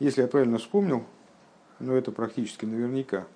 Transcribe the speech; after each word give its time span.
Если 0.00 0.22
я 0.22 0.26
правильно 0.26 0.58
вспомнил, 0.58 1.04
но 1.78 1.94
это 1.94 2.10
практически 2.10 2.64
наверняка, 2.64 3.26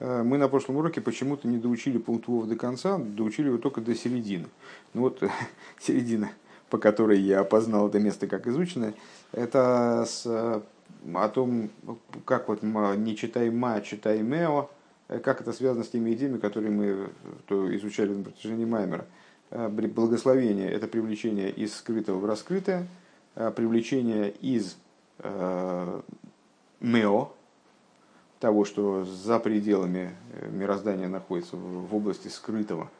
э, 0.00 0.22
мы 0.24 0.36
на 0.36 0.48
прошлом 0.48 0.76
уроке 0.76 1.00
почему-то 1.00 1.46
не 1.46 1.58
доучили 1.58 1.98
пункт 1.98 2.26
Вов 2.26 2.46
до 2.46 2.56
конца, 2.56 2.98
доучили 2.98 3.46
его 3.46 3.58
только 3.58 3.80
до 3.80 3.94
середины. 3.94 4.48
Ну 4.94 5.02
вот 5.02 5.22
середина, 5.80 6.32
по 6.70 6.78
которой 6.78 7.20
я 7.20 7.40
опознал 7.40 7.88
это 7.88 8.00
место 8.00 8.26
как 8.26 8.48
изученное, 8.48 8.94
это 9.30 10.04
с, 10.08 10.26
о 10.26 11.28
том, 11.28 11.70
как 12.24 12.48
вот 12.48 12.62
не 12.62 13.16
читай 13.16 13.48
ма, 13.50 13.80
читай 13.80 14.22
мео, 14.22 14.70
э, 15.06 15.20
как 15.20 15.40
это 15.40 15.52
связано 15.52 15.84
с 15.84 15.88
теми 15.90 16.14
идеями, 16.14 16.38
которые 16.38 16.72
мы 16.72 17.10
изучали 17.76 18.12
на 18.12 18.24
протяжении 18.24 18.64
Маймера. 18.64 19.06
Э, 19.50 19.68
благословение– 19.68 20.68
это 20.72 20.88
привлечение 20.88 21.52
из 21.52 21.76
скрытого 21.76 22.18
в 22.18 22.24
раскрытое, 22.24 22.88
привлечение 23.54 24.30
из 24.30 24.74
Э, 24.74 24.91
мео, 26.80 27.32
того, 28.42 28.64
что 28.64 29.04
за 29.04 29.38
пределами 29.38 30.16
э, 30.32 30.48
мироздания 30.50 31.06
находится 31.08 31.56
в 31.56 31.94
области 31.94 32.26
скрытого. 32.26 32.90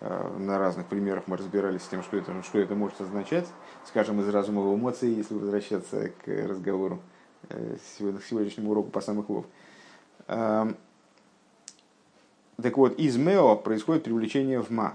Э, 0.00 0.36
на 0.36 0.58
разных 0.58 0.88
примерах 0.88 1.28
мы 1.28 1.36
разбирались 1.36 1.82
с 1.82 1.86
тем, 1.86 2.02
что 2.02 2.16
это, 2.16 2.42
что 2.42 2.58
это 2.58 2.74
может 2.74 3.00
означать, 3.00 3.46
скажем, 3.86 4.20
из 4.20 4.28
разума 4.28 4.62
в 4.62 4.74
эмоции, 4.74 5.14
если 5.14 5.34
возвращаться 5.34 6.08
к 6.08 6.26
разговору 6.26 7.00
к 7.48 7.78
сегодняшнему 8.28 8.72
уроку 8.72 8.90
по 8.90 9.00
самых 9.00 9.30
лов. 9.30 9.46
Так 10.26 10.76
вот, 12.58 12.98
из 12.98 13.16
мео 13.16 13.56
происходит 13.56 14.04
привлечение 14.04 14.60
в 14.60 14.68
ма. 14.70 14.94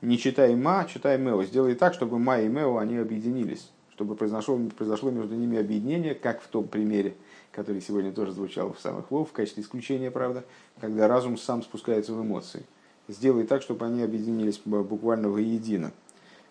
Не 0.00 0.18
читай 0.18 0.56
ма, 0.56 0.86
читай 0.92 1.18
мео. 1.18 1.44
Сделай 1.44 1.76
так, 1.76 1.94
чтобы 1.94 2.18
ма 2.18 2.40
и 2.40 2.48
мео 2.48 2.78
они 2.78 2.96
объединились 2.96 3.70
чтобы 3.94 4.14
произошло, 4.14 4.58
произошло 4.76 5.10
между 5.10 5.34
ними 5.34 5.58
объединение, 5.58 6.14
как 6.14 6.40
в 6.42 6.48
том 6.48 6.66
примере, 6.66 7.14
который 7.50 7.80
сегодня 7.80 8.12
тоже 8.12 8.32
звучал 8.32 8.72
в 8.72 8.80
самых 8.80 9.10
лов, 9.10 9.28
в 9.30 9.32
качестве 9.32 9.62
исключения, 9.62 10.10
правда, 10.10 10.44
когда 10.80 11.08
разум 11.08 11.36
сам 11.36 11.62
спускается 11.62 12.14
в 12.14 12.22
эмоции. 12.22 12.64
Сделай 13.08 13.44
так, 13.44 13.62
чтобы 13.62 13.84
они 13.86 14.02
объединились 14.02 14.60
буквально 14.64 15.28
воедино, 15.28 15.92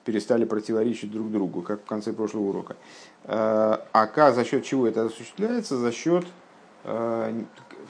перестали 0.05 0.45
противоречить 0.45 1.11
друг 1.11 1.31
другу, 1.31 1.61
как 1.61 1.81
в 1.81 1.85
конце 1.85 2.13
прошлого 2.13 2.49
урока. 2.49 2.75
А, 3.23 3.87
а 3.93 4.31
за 4.31 4.45
счет 4.45 4.63
чего 4.63 4.87
это 4.87 5.05
осуществляется? 5.05 5.77
За 5.77 5.91
счет, 5.91 6.25
а, 6.83 7.33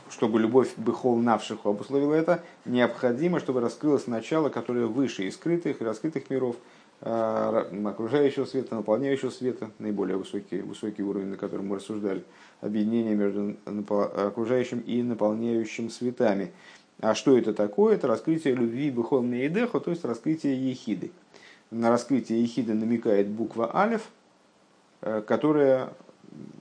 чтобы 0.10 0.40
любовь 0.40 0.74
быхол 0.78 1.18
навших 1.18 1.66
обусловила 1.66 2.14
это, 2.14 2.44
необходимо, 2.64 3.40
чтобы 3.40 3.60
раскрылось 3.60 4.08
начало, 4.08 4.50
которое 4.50 4.86
выше 4.86 5.24
и 5.24 5.32
скрытых, 5.32 5.82
и 5.82 5.84
раскрытых 5.84 6.30
миров– 6.30 6.56
окружающего 7.02 8.46
света, 8.46 8.76
наполняющего 8.76 9.32
света, 9.32 9.72
наиболее 9.80 10.18
высокий, 10.18 10.62
высокий 10.62 11.02
уровень, 11.02 11.30
на 11.30 11.38
котором 11.38 11.68
мы 11.68 11.78
рассуждали, 11.78 12.24
объединение 12.62 13.16
между 13.16 13.56
окружающим 13.66 14.80
и 14.82 15.02
наполняющим 15.02 15.90
светами. 15.90 16.52
А 17.00 17.16
что 17.16 17.36
это 17.36 17.54
такое? 17.54 17.96
Это 17.96 18.08
раскрытие 18.08 18.54
любви 18.54 18.92
Бухом 18.92 19.32
Нейдехо, 19.32 19.80
то 19.80 19.90
есть 19.90 20.06
раскрытие 20.06 20.70
Ехиды. 20.70 21.12
На 21.72 21.90
раскрытие 21.90 22.42
Ехиды 22.42 22.76
намекает 22.76 23.28
буква 23.28 23.72
Алев, 23.72 24.04
э, 25.02 25.24
которая 25.26 25.94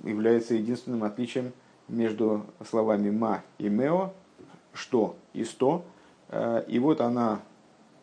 является 0.03 0.55
единственным 0.55 1.05
отличием 1.05 1.53
между 1.89 2.47
словами 2.67 3.11
«ма» 3.11 3.43
и 3.59 3.69
«мео», 3.69 4.15
«что» 4.73 5.17
и 5.35 5.45
«сто». 5.45 5.85
Э, 6.29 6.63
и 6.67 6.79
вот 6.79 7.03
она, 7.03 7.41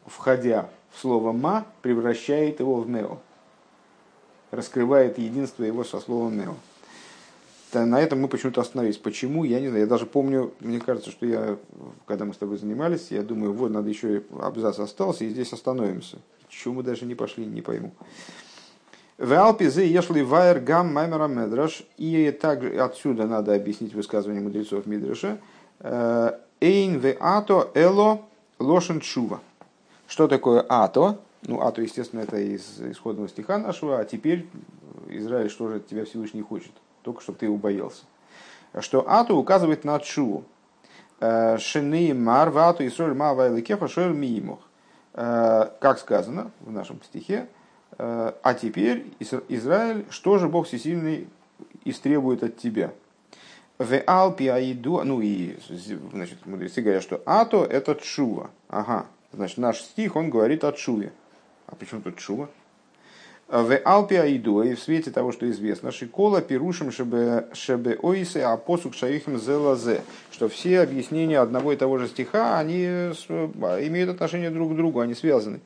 входя 0.06 0.70
слово 0.96 1.32
«ма» 1.32 1.66
превращает 1.82 2.60
его 2.60 2.76
в 2.76 2.90
«мео», 2.90 3.20
раскрывает 4.52 5.18
единство 5.18 5.64
его 5.64 5.84
со 5.84 6.00
словом 6.00 6.38
«мео». 6.38 6.56
На 7.74 8.00
этом 8.00 8.22
мы 8.22 8.28
почему-то 8.28 8.62
остановились. 8.62 8.98
Почему, 8.98 9.44
я 9.44 9.60
не 9.60 9.68
знаю. 9.68 9.84
Я 9.84 9.88
даже 9.88 10.06
помню, 10.06 10.54
мне 10.62 10.80
кажется, 10.80 11.12
что 11.12 11.26
я, 11.26 11.58
когда 12.06 12.26
мы 12.26 12.34
с 12.34 12.38
тобой 12.38 12.58
занимались, 12.58 13.08
я 13.12 13.22
думаю, 13.22 13.54
вот, 13.54 13.72
надо 13.72 13.90
еще 13.90 14.24
абзац 14.40 14.80
остался, 14.80 15.26
и 15.26 15.30
здесь 15.30 15.52
остановимся. 15.52 16.18
Чего 16.48 16.76
мы 16.76 16.84
даже 16.84 17.06
не 17.06 17.14
пошли, 17.14 17.46
не 17.46 17.62
пойму. 17.62 17.92
В 19.18 19.34
Алпизе 19.34 19.88
ешли 19.88 20.22
вайер 20.22 20.60
гам 20.60 20.94
маймера 20.94 21.28
медраш. 21.28 21.84
И 21.98 22.32
также 22.32 22.80
отсюда 22.80 23.26
надо 23.26 23.54
объяснить 23.54 23.94
высказывание 23.94 24.42
мудрецов 24.42 24.86
Мидраша. 24.86 25.40
Э, 25.80 26.38
Эйн 26.62 27.00
ве 27.00 27.18
ато 27.20 27.72
эло 27.74 28.22
лошен 28.60 29.02
шува. 29.02 29.42
Что 30.08 30.28
такое 30.28 30.66
ато? 30.68 31.20
Ну, 31.44 31.62
ато, 31.62 31.82
естественно, 31.82 32.22
это 32.22 32.38
из 32.38 32.82
исходного 32.82 33.28
стиха 33.28 33.58
нашего, 33.58 34.00
а 34.00 34.06
теперь 34.06 34.48
Израиль 35.10 35.50
что 35.50 35.70
же 35.70 35.76
от 35.76 35.88
тебя 35.88 36.06
Всевышний 36.06 36.42
хочет? 36.42 36.72
Только 37.04 37.22
чтобы 37.22 37.38
ты 37.38 37.50
убоялся. 37.50 38.06
Что 38.80 39.10
ато 39.10 39.36
указывает 39.36 39.84
на 39.84 40.00
чу. 40.00 40.44
Э, 41.20 41.58
Шины 41.58 42.14
мар 42.14 42.50
вату 42.50 42.84
и 42.84 42.90
соль 42.90 43.14
ма 43.14 43.34
вайликеха 43.34 43.88
шойл 43.88 44.14
миимох. 44.14 44.60
Э, 45.14 45.70
как 45.80 46.00
сказано 46.00 46.52
в 46.62 46.72
нашем 46.72 47.02
стихе, 47.04 47.48
э, 47.98 48.34
а 48.42 48.54
теперь 48.54 49.12
Израиль, 49.50 50.06
что 50.10 50.38
же 50.38 50.48
Бог 50.48 50.68
Всесильный 50.68 51.28
истребует 51.86 52.44
от 52.44 52.58
тебя? 52.58 52.94
В 53.78 54.00
Алпи 54.08 54.48
Аиду, 54.48 55.04
ну 55.04 55.22
и 55.22 55.58
значит, 56.12 56.46
мудрецы 56.46 56.82
говорят, 56.82 57.04
что 57.04 57.22
ато 57.26 57.64
это 57.64 57.96
чува. 57.96 58.50
Ага, 58.70 59.06
Значит, 59.34 59.58
наш 59.58 59.82
стих, 59.82 60.16
он 60.16 60.30
говорит 60.30 60.64
о 60.64 60.72
Чуве. 60.72 61.12
А 61.68 61.76
почему 61.76 62.02
тут 62.02 62.18
Чува? 62.18 62.50
В 63.48 63.78
Алпе 63.86 64.20
Аиду, 64.20 64.62
и 64.62 64.76
в 64.76 64.80
свете 64.80 65.10
того, 65.10 65.32
что 65.32 65.50
известно, 65.50 65.92
Шикола 65.92 66.42
пирушим 66.42 66.92
шебе, 66.92 67.48
шебе 67.54 67.98
ойсе, 68.02 68.44
а 68.44 68.58
посук 68.58 68.94
шаихим 68.94 69.40
зелазе, 69.40 70.02
что 70.32 70.50
все 70.50 70.82
объяснения 70.82 71.40
одного 71.40 71.72
и 71.72 71.78
того 71.78 71.98
же 71.98 72.10
стиха, 72.10 72.60
они 72.60 72.84
имеют 72.84 74.10
отношение 74.10 74.50
друг 74.50 74.74
к 74.74 74.76
другу, 74.76 75.00
они 75.00 75.14
связаны. 75.14 75.62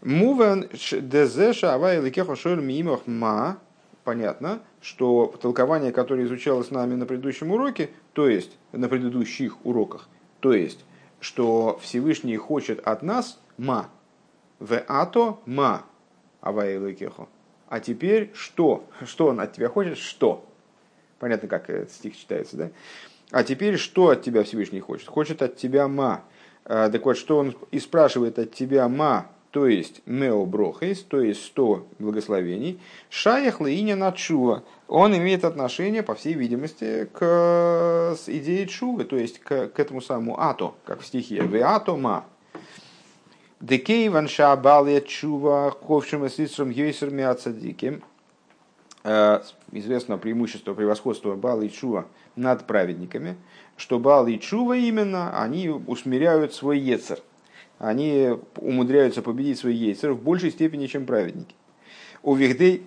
Мувен 0.00 0.70
дезеша 0.72 1.74
авай 1.74 2.00
лекеха 2.00 2.34
шойль 2.34 2.62
мимах 2.62 3.00
ма, 3.06 3.58
понятно, 4.04 4.60
что 4.80 5.34
толкование, 5.42 5.92
которое 5.92 6.24
изучалось 6.24 6.70
нами 6.70 6.94
на 6.94 7.04
предыдущем 7.04 7.50
уроке, 7.50 7.90
то 8.14 8.26
есть 8.26 8.56
на 8.72 8.88
предыдущих 8.88 9.66
уроках, 9.66 10.08
то 10.40 10.54
есть 10.54 10.82
что 11.20 11.78
Всевышний 11.82 12.36
хочет 12.36 12.80
от 12.86 13.02
нас 13.02 13.40
ма. 13.56 13.90
В 14.58 14.78
ато 14.88 15.38
ма. 15.46 15.84
Авайлыкехо. 16.40 17.28
А 17.68 17.80
теперь 17.80 18.30
что? 18.34 18.88
Что 19.04 19.28
он 19.28 19.40
от 19.40 19.52
тебя 19.52 19.68
хочет? 19.68 19.98
Что? 19.98 20.44
Понятно, 21.18 21.48
как 21.48 21.70
этот 21.70 21.90
стих 21.90 22.16
читается, 22.16 22.56
да? 22.56 22.70
А 23.30 23.42
теперь 23.42 23.76
что 23.76 24.10
от 24.10 24.22
тебя 24.22 24.44
Всевышний 24.44 24.80
хочет? 24.80 25.08
Хочет 25.08 25.42
от 25.42 25.56
тебя 25.56 25.88
ма. 25.88 26.24
А, 26.64 26.88
так 26.90 27.04
вот, 27.04 27.16
что 27.16 27.38
он 27.38 27.56
и 27.70 27.80
спрашивает 27.80 28.38
от 28.38 28.52
тебя 28.52 28.88
ма, 28.88 29.30
то 29.56 29.66
есть 29.66 30.02
меоброхейс, 30.04 31.00
то 31.04 31.18
есть 31.18 31.46
100 31.46 31.86
благословений, 31.98 32.78
шаях 33.08 33.58
лаиня 33.58 33.96
начува, 33.96 34.64
он 34.86 35.16
имеет 35.16 35.46
отношение, 35.46 36.02
по 36.02 36.14
всей 36.14 36.34
видимости, 36.34 37.08
к 37.10 38.14
идее 38.26 38.66
чувы, 38.66 39.04
то 39.04 39.16
есть 39.16 39.38
к, 39.38 39.68
к 39.68 39.80
этому 39.80 40.02
самому 40.02 40.38
ато, 40.38 40.74
как 40.84 41.00
в 41.00 41.06
стихе 41.06 41.40
«Ве 41.40 41.64
ато 41.64 41.96
ма». 41.96 42.26
Декей 43.62 44.10
ванша 44.10 44.54
балия 44.56 45.00
чува 45.00 45.70
ковшим 45.70 46.26
эсисром 46.26 46.68
йойсерми 46.68 47.22
ацадиким. 47.22 48.02
Э, 49.04 49.40
известно 49.72 50.18
преимущество, 50.18 50.74
превосходство 50.74 51.34
Бала 51.34 51.62
и 51.62 51.70
Чува 51.70 52.04
над 52.34 52.66
праведниками, 52.66 53.38
что 53.78 53.98
Бал 53.98 54.26
и 54.26 54.38
Чува 54.38 54.76
именно, 54.76 55.40
они 55.40 55.70
усмиряют 55.70 56.52
свой 56.52 56.78
Ецер– 56.78 57.20
они 57.78 58.30
умудряются 58.56 59.22
победить 59.22 59.58
свой 59.58 59.74
яйцер 59.74 60.12
в 60.12 60.22
большей 60.22 60.50
степени, 60.50 60.86
чем 60.86 61.06
праведники. 61.06 61.54
У 62.22 62.34
Вихдей 62.34 62.82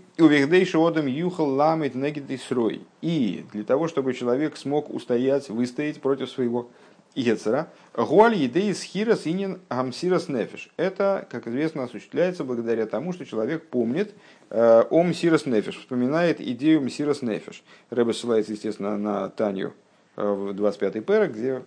Шиодам 0.66 1.08
Юхал 1.08 1.48
Ламит 1.48 1.94
срой. 2.42 2.82
И 3.02 3.46
для 3.54 3.64
того, 3.64 3.88
чтобы 3.88 4.14
человек 4.14 4.58
смог 4.58 4.94
устоять, 4.94 5.50
выстоять 5.50 6.02
против 6.02 6.30
своего 6.30 6.70
Ецера, 7.16 7.70
Гуаль 7.96 8.36
Едей 8.36 8.74
Схирас 8.74 9.26
Инин 9.26 9.62
Гамсирас 9.70 10.28
Нефиш. 10.28 10.70
Это, 10.78 11.28
как 11.30 11.48
известно, 11.48 11.84
осуществляется 11.84 12.44
благодаря 12.44 12.86
тому, 12.86 13.14
что 13.14 13.26
человек 13.26 13.68
помнит 13.68 14.14
э, 14.50 14.84
о 14.90 15.04
Мсирас 15.04 15.46
Нефиш, 15.46 15.80
вспоминает 15.80 16.40
идею 16.40 16.82
Мсирас 16.82 17.22
Нефиш. 17.22 17.64
Рэбе 17.90 18.14
ссылается, 18.14 18.52
естественно, 18.52 18.98
на 18.98 19.30
Танью 19.30 19.70
э, 19.70 19.89
в 20.20 20.52
25-й 20.52 21.02
пэрок, 21.02 21.32
где 21.32 21.64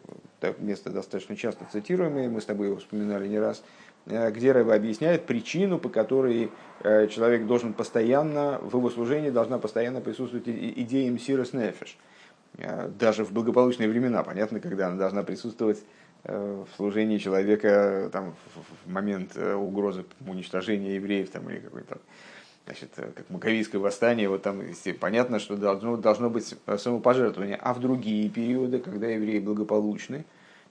место 0.58 0.90
достаточно 0.90 1.37
часто 1.37 1.64
цитируемое, 1.70 2.28
мы 2.28 2.40
с 2.40 2.44
тобой 2.44 2.69
его 2.69 2.76
вспоминали 2.78 3.28
не 3.28 3.38
раз, 3.38 3.62
э, 4.06 4.31
где 4.31 4.52
Рэба 4.52 4.75
объясняет 4.75 5.25
причину, 5.25 5.78
по 5.78 5.88
которой 5.88 6.50
э, 6.82 7.08
человек 7.08 7.46
должен 7.46 7.72
постоянно, 7.72 8.58
в 8.62 8.76
его 8.76 8.90
служении 8.90 9.31
должна 9.31 9.58
постоянно 9.58 10.00
присутствовать 10.00 10.49
идея 10.49 11.10
Мсирос 11.10 11.52
Нефеш. 11.52 11.96
Э, 12.58 12.88
даже 12.88 13.25
в 13.25 13.32
благополучные 13.32 13.88
времена, 13.88 14.22
понятно, 14.22 14.60
когда 14.60 14.88
она 14.88 14.96
должна 14.96 15.22
присутствовать 15.22 15.82
в 16.25 16.69
служении 16.76 17.19
человека 17.19 18.08
там, 18.12 18.37
в 18.84 18.88
момент 18.88 19.37
угрозы 19.37 20.05
уничтожения 20.25 20.94
евреев 20.94 21.31
там, 21.31 21.50
или 21.50 21.58
какой-то 21.58 21.98
значит, 22.67 22.91
как 22.94 23.29
маковийское 23.31 23.81
восстание, 23.81 24.29
вот 24.29 24.43
там 24.43 24.62
понятно, 25.00 25.38
что 25.38 25.56
должно, 25.56 25.97
должно 25.97 26.31
быть 26.31 26.55
самопожертвование. 26.76 27.56
А 27.56 27.75
в 27.75 27.81
другие 27.81 28.29
периоды, 28.29 28.79
когда 28.79 29.09
евреи 29.09 29.41
благополучны, 29.41 30.25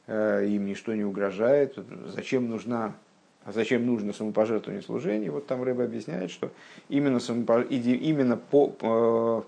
им 0.07 0.65
ничто 0.65 0.93
не 0.93 1.03
угрожает, 1.03 1.77
зачем 2.07 2.49
нужна 2.49 2.95
а 3.43 3.51
зачем 3.51 3.85
нужно 3.87 4.13
самопожертвование 4.13 4.83
служения? 4.83 5.31
Вот 5.31 5.47
там 5.47 5.63
Рэба 5.63 5.85
объясняет, 5.85 6.29
что 6.29 6.51
именно, 6.89 7.19
самопо... 7.19 7.61
именно 7.61 8.37
по... 8.37 9.45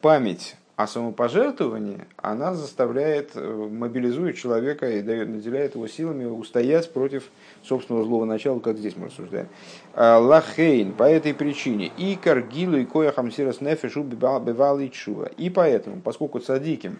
память 0.00 0.56
о 0.82 0.86
самопожертвовании, 0.86 2.06
она 2.16 2.54
заставляет, 2.54 3.32
э, 3.34 3.68
мобилизует 3.70 4.36
человека 4.36 4.90
и 4.90 5.02
дает, 5.02 5.28
наделяет 5.28 5.74
его 5.74 5.86
силами 5.86 6.24
устоять 6.24 6.92
против 6.92 7.30
собственного 7.62 8.04
злого 8.04 8.24
начала, 8.24 8.58
как 8.58 8.78
здесь 8.78 8.96
мы 8.96 9.06
рассуждаем. 9.06 9.48
А, 9.94 10.18
лахейн, 10.18 10.92
по 10.92 11.04
этой 11.04 11.34
причине, 11.34 11.92
и 11.96 12.16
каргилу, 12.16 12.76
и 12.76 12.84
коя 12.84 13.12
хамсирас 13.12 13.60
нефешу 13.60 14.02
бивал 14.02 14.78
и 14.80 14.90
чува. 14.90 15.26
И 15.36 15.50
поэтому, 15.50 16.00
поскольку 16.00 16.38
цадиким 16.40 16.98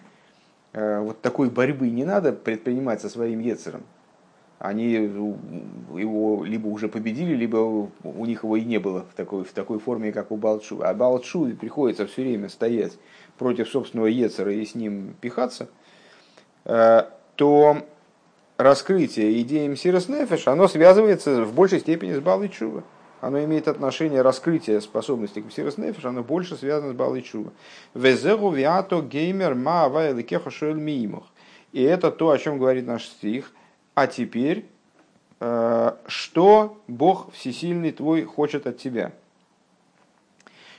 э, 0.73 0.99
вот 0.99 1.21
такой 1.21 1.49
борьбы 1.49 1.89
не 1.89 2.05
надо 2.05 2.31
предпринимать 2.31 3.01
со 3.01 3.09
своим 3.09 3.39
ецером, 3.39 3.83
они 4.63 4.93
его 4.93 6.45
либо 6.45 6.67
уже 6.67 6.87
победили, 6.87 7.35
либо 7.35 7.57
у 7.57 8.25
них 8.25 8.43
его 8.45 8.55
и 8.55 8.63
не 8.63 8.77
было 8.77 9.05
в 9.11 9.13
такой, 9.13 9.43
в 9.43 9.51
такой 9.51 9.77
форме, 9.77 10.13
как 10.13 10.31
у 10.31 10.37
Балчу. 10.37 10.81
А 10.81 10.93
Балчу 10.93 11.49
приходится 11.57 12.07
все 12.07 12.21
время 12.21 12.47
стоять 12.47 12.93
против 13.43 13.67
собственного 13.67 14.07
Ецера 14.07 14.53
и 14.53 14.65
с 14.65 14.73
ним 14.73 15.15
пихаться, 15.19 15.67
э, 16.63 17.03
то 17.35 17.77
раскрытие 18.57 19.41
идеи 19.41 19.67
Мсирос 19.67 20.07
Нефеш, 20.07 20.47
оно 20.47 20.69
связывается 20.69 21.43
в 21.43 21.53
большей 21.53 21.81
степени 21.81 22.13
с 22.13 22.21
Балой 22.21 22.47
Чува. 22.47 22.83
Оно 23.19 23.43
имеет 23.43 23.67
отношение 23.67 24.21
раскрытия 24.21 24.79
способности 24.79 25.41
к 25.41 25.45
Мсирос 25.45 25.77
Нефеш, 25.77 26.05
оно 26.05 26.23
больше 26.23 26.55
связано 26.55 26.93
с 26.93 26.95
Балой 26.95 27.21
Чува. 27.21 27.51
Везеру 27.93 28.49
виато 28.49 29.01
геймер 29.01 29.55
ма 29.55 29.83
авайликеха 29.83 30.49
шоэль 30.49 30.77
миимух. 30.77 31.25
И 31.73 31.83
это 31.83 32.11
то, 32.11 32.29
о 32.29 32.37
чем 32.37 32.59
говорит 32.59 32.87
наш 32.87 33.03
стих. 33.03 33.51
А 33.93 34.07
теперь, 34.07 34.65
э, 35.41 35.91
что 36.07 36.81
Бог 36.87 37.33
Всесильный 37.33 37.91
твой 37.91 38.23
хочет 38.23 38.67
от 38.67 38.77
тебя– 38.77 39.11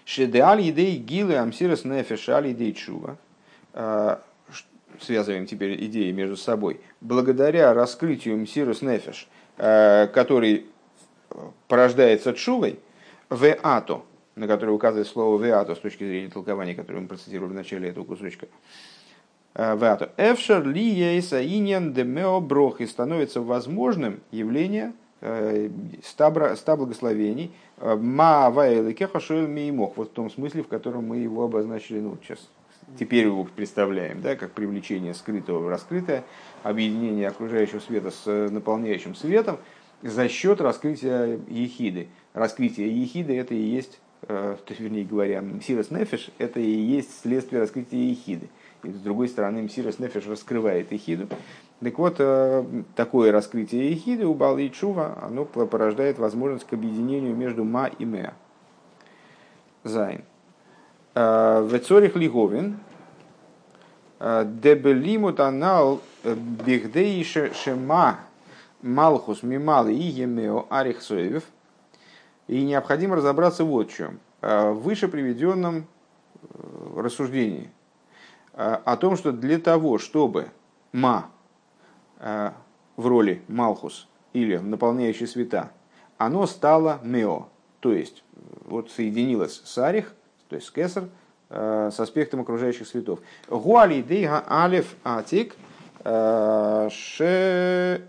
Шедеаль 0.05 0.61
едей 0.61 0.97
гилы 0.97 1.37
амсирас 1.37 1.85
нефеш 1.85 2.29
аль 2.29 2.49
едей 2.49 2.73
чува. 2.73 3.17
А, 3.73 4.23
связываем 5.01 5.47
теперь 5.47 5.83
идеи 5.87 6.13
между 6.13 6.37
собой. 6.37 6.81
Благодаря 7.01 7.75
раскрытию 7.75 8.37
мсирус 8.39 8.83
нефеш, 8.83 9.29
а, 9.57 10.07
который 10.09 10.67
порождается 11.69 12.33
чувой, 12.35 12.79
в 13.29 13.57
ато, 13.63 14.05
на 14.37 14.47
который 14.47 14.71
указывает 14.71 15.07
слово 15.07 15.43
веато 15.43 15.75
с 15.75 15.79
точки 15.79 16.05
зрения 16.05 16.29
толкования, 16.29 16.75
которое 16.75 17.01
мы 17.01 17.09
процитировали 17.09 17.51
в 17.51 17.55
начале 17.55 17.89
этого 17.89 18.05
кусочка. 18.05 18.47
А, 19.55 19.75
веато. 19.77 20.13
Эфшер 20.17 20.67
ли 20.67 20.83
ейса 20.83 21.45
иньян 21.45 21.93
демео 21.93 22.41
брох 22.41 22.81
и 22.81 22.87
становится 22.87 23.41
возможным 23.41 24.21
явление 24.31 24.93
э, 25.25 25.71
ста 26.05 26.77
благословений, 26.77 27.53
Ма 27.81 28.51
Вайликеха 28.51 29.19
Шоэл 29.19 29.49
Меймох, 29.49 29.97
вот 29.97 30.11
в 30.11 30.13
том 30.13 30.31
смысле, 30.31 30.63
в 30.63 30.69
котором 30.69 31.09
мы 31.09 31.17
его 31.19 31.45
обозначили, 31.45 31.99
ну, 31.99 32.17
сейчас, 32.23 32.49
теперь 32.99 33.27
его 33.27 33.45
представляем, 33.45 34.21
да, 34.23 34.37
как 34.37 34.53
привлечение 34.53 35.15
скрытого 35.15 35.59
в 35.59 35.69
раскрытое, 35.69 36.25
объединение 36.63 37.29
окружающего 37.29 37.81
света 37.81 38.11
с 38.11 38.23
э, 38.27 38.49
наполняющим 38.51 39.15
светом 39.15 39.59
за 40.03 40.29
счет 40.29 40.61
раскрытия 40.61 41.41
ехиды. 41.49 42.09
Раскрытие 42.33 43.01
ехиды 43.01 43.37
это 43.39 43.55
и 43.55 43.63
есть, 43.63 44.01
э, 44.23 44.57
то 44.65 44.75
вернее 44.79 45.05
говоря, 45.05 45.41
Мсирос 45.41 45.91
Нефиш 45.91 46.31
это 46.39 46.61
и 46.61 46.71
есть 46.71 47.21
следствие 47.23 47.63
раскрытия 47.63 47.99
ехиды. 47.99 48.49
И 48.83 48.91
с 48.91 49.01
другой 49.01 49.29
стороны, 49.29 49.63
Мсирос 49.63 49.99
Нефиш 49.99 50.27
раскрывает 50.27 50.93
ехиду. 50.93 51.29
Так 51.85 51.99
вот, 51.99 52.17
э, 52.19 52.65
такое 52.97 53.31
раскрытие 53.31 53.91
Ехиды 53.91 54.25
у 54.27 54.33
Балы 54.33 54.65
и 54.65 54.73
Чува, 54.73 55.19
оно 55.21 55.45
порождает 55.45 56.19
возможность 56.19 56.67
к 56.67 56.73
объединению 56.73 57.37
между 57.37 57.63
Ма 57.63 57.91
и 57.99 58.07
Меа. 58.07 58.33
Зайн. 59.83 60.25
Э, 61.15 61.69
Вецорих 61.71 62.17
Лиговин, 62.17 62.79
э, 64.19 64.47
Дебелимут 64.47 65.41
анал 65.41 66.01
бихдей 66.25 67.23
шема 67.23 68.21
малхус 68.81 69.43
мимал 69.43 69.87
и 69.89 69.95
емео 69.95 70.67
арихсоевев. 70.71 71.45
И 72.47 72.65
необходимо 72.65 73.17
разобраться 73.17 73.63
вот 73.63 73.91
в 73.91 73.95
чем. 73.95 74.21
В 74.41 74.73
выше 74.73 75.09
приведенном 75.09 75.87
рассуждении 76.97 77.71
о 78.55 78.97
том, 78.97 79.17
что 79.17 79.33
для 79.33 79.59
того, 79.59 79.99
чтобы 79.99 80.49
ма, 80.93 81.31
в 82.97 83.07
роли 83.07 83.43
Малхус 83.49 84.09
или 84.33 84.57
наполняющий 84.57 85.27
света, 85.27 85.71
оно 86.17 86.47
стало 86.47 87.01
Мео, 87.03 87.49
то 87.81 87.93
есть 87.93 88.25
вот 88.65 88.91
соединилось 88.91 89.61
с 89.65 89.79
Арих, 89.79 90.15
то 90.49 90.57
есть 90.57 90.69
с 90.69 90.71
Кесар, 90.71 91.05
э, 91.51 91.91
с 91.93 92.01
аспектом 92.01 92.41
окружающих 92.41 92.87
светов. 92.87 93.21
Гуали 93.49 94.01
дейга 94.01 94.45
алев 94.47 94.95
атик 95.05 95.55
э, 96.05 96.89
ше 96.91 98.03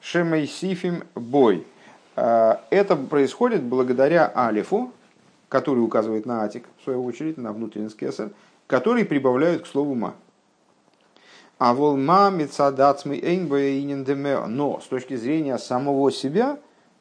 шемейсифим 0.00 1.04
бой. 1.14 1.66
Это 2.14 2.96
происходит 2.96 3.62
благодаря 3.62 4.32
алифу, 4.34 4.92
который 5.48 5.80
указывает 5.80 6.26
на 6.26 6.42
атик, 6.42 6.64
в 6.78 6.84
свою 6.84 7.04
очередь, 7.04 7.36
на 7.36 7.52
внутренний 7.52 7.90
кесар, 7.90 8.30
который 8.66 9.04
прибавляют 9.04 9.62
к 9.62 9.66
слову 9.66 9.94
ма. 9.94 10.14
А 11.58 11.74
волма 11.74 12.30
мецадацмы 12.30 13.18
эйнбоинендеме. 13.18 14.46
Но 14.46 14.80
с 14.80 14.86
точки 14.86 15.16
зрения 15.16 15.58
самого 15.58 16.10
себя, 16.12 16.58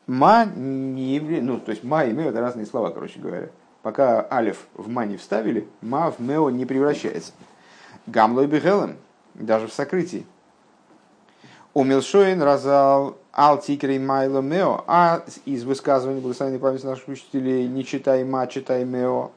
ма 0.07 0.45
не 0.45 1.15
является... 1.15 1.45
Ну, 1.45 1.59
то 1.59 1.71
есть 1.71 1.83
ма 1.83 2.05
и 2.05 2.11
мео 2.11 2.29
это 2.29 2.41
разные 2.41 2.65
слова, 2.65 2.89
короче 2.89 3.19
говоря. 3.19 3.49
Пока 3.83 4.27
алиф 4.31 4.67
в 4.73 4.89
ма 4.89 5.05
не 5.05 5.17
вставили, 5.17 5.67
ма 5.81 6.11
в 6.11 6.19
мео 6.19 6.49
не 6.49 6.65
превращается. 6.65 7.31
Гамлой 8.07 8.47
бигелем, 8.47 8.97
даже 9.35 9.67
в 9.67 9.73
сокрытии. 9.73 10.25
Умилшоин 11.73 12.41
разал 12.41 13.17
ал 13.31 13.61
тикрей 13.61 13.99
майло 13.99 14.41
мео, 14.41 14.83
а 14.87 15.23
из 15.45 15.63
высказывания 15.63 16.19
благословенной 16.19 16.59
памяти 16.59 16.85
наших 16.87 17.07
учителей 17.07 17.67
не 17.67 17.85
читай 17.85 18.23
ма, 18.23 18.47
читай 18.47 18.83
мео. 18.83 19.29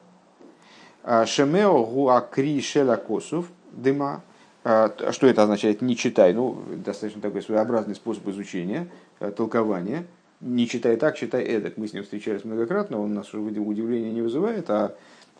Шемео 1.25 1.85
гуакри 1.85 2.59
шеля 2.61 2.95
косов 2.95 3.45
дыма, 3.71 4.21
что 4.63 5.27
это 5.27 5.43
означает 5.43 5.81
«не 5.81 5.95
читай»? 5.95 6.33
Ну, 6.33 6.61
достаточно 6.85 7.21
такой 7.21 7.41
своеобразный 7.41 7.95
способ 7.95 8.27
изучения, 8.27 8.87
э, 9.19 9.31
толкования. 9.31 10.05
Не 10.39 10.67
читай 10.67 10.97
так, 10.97 11.17
читай 11.17 11.43
эдак. 11.43 11.77
Мы 11.77 11.87
с 11.87 11.93
ним 11.93 12.03
встречались 12.03 12.45
многократно, 12.45 12.99
он 12.99 13.13
нас 13.13 13.33
уже 13.33 13.59
удивления 13.59 14.11
не 14.11 14.21
вызывает, 14.21 14.69
а 14.69 14.95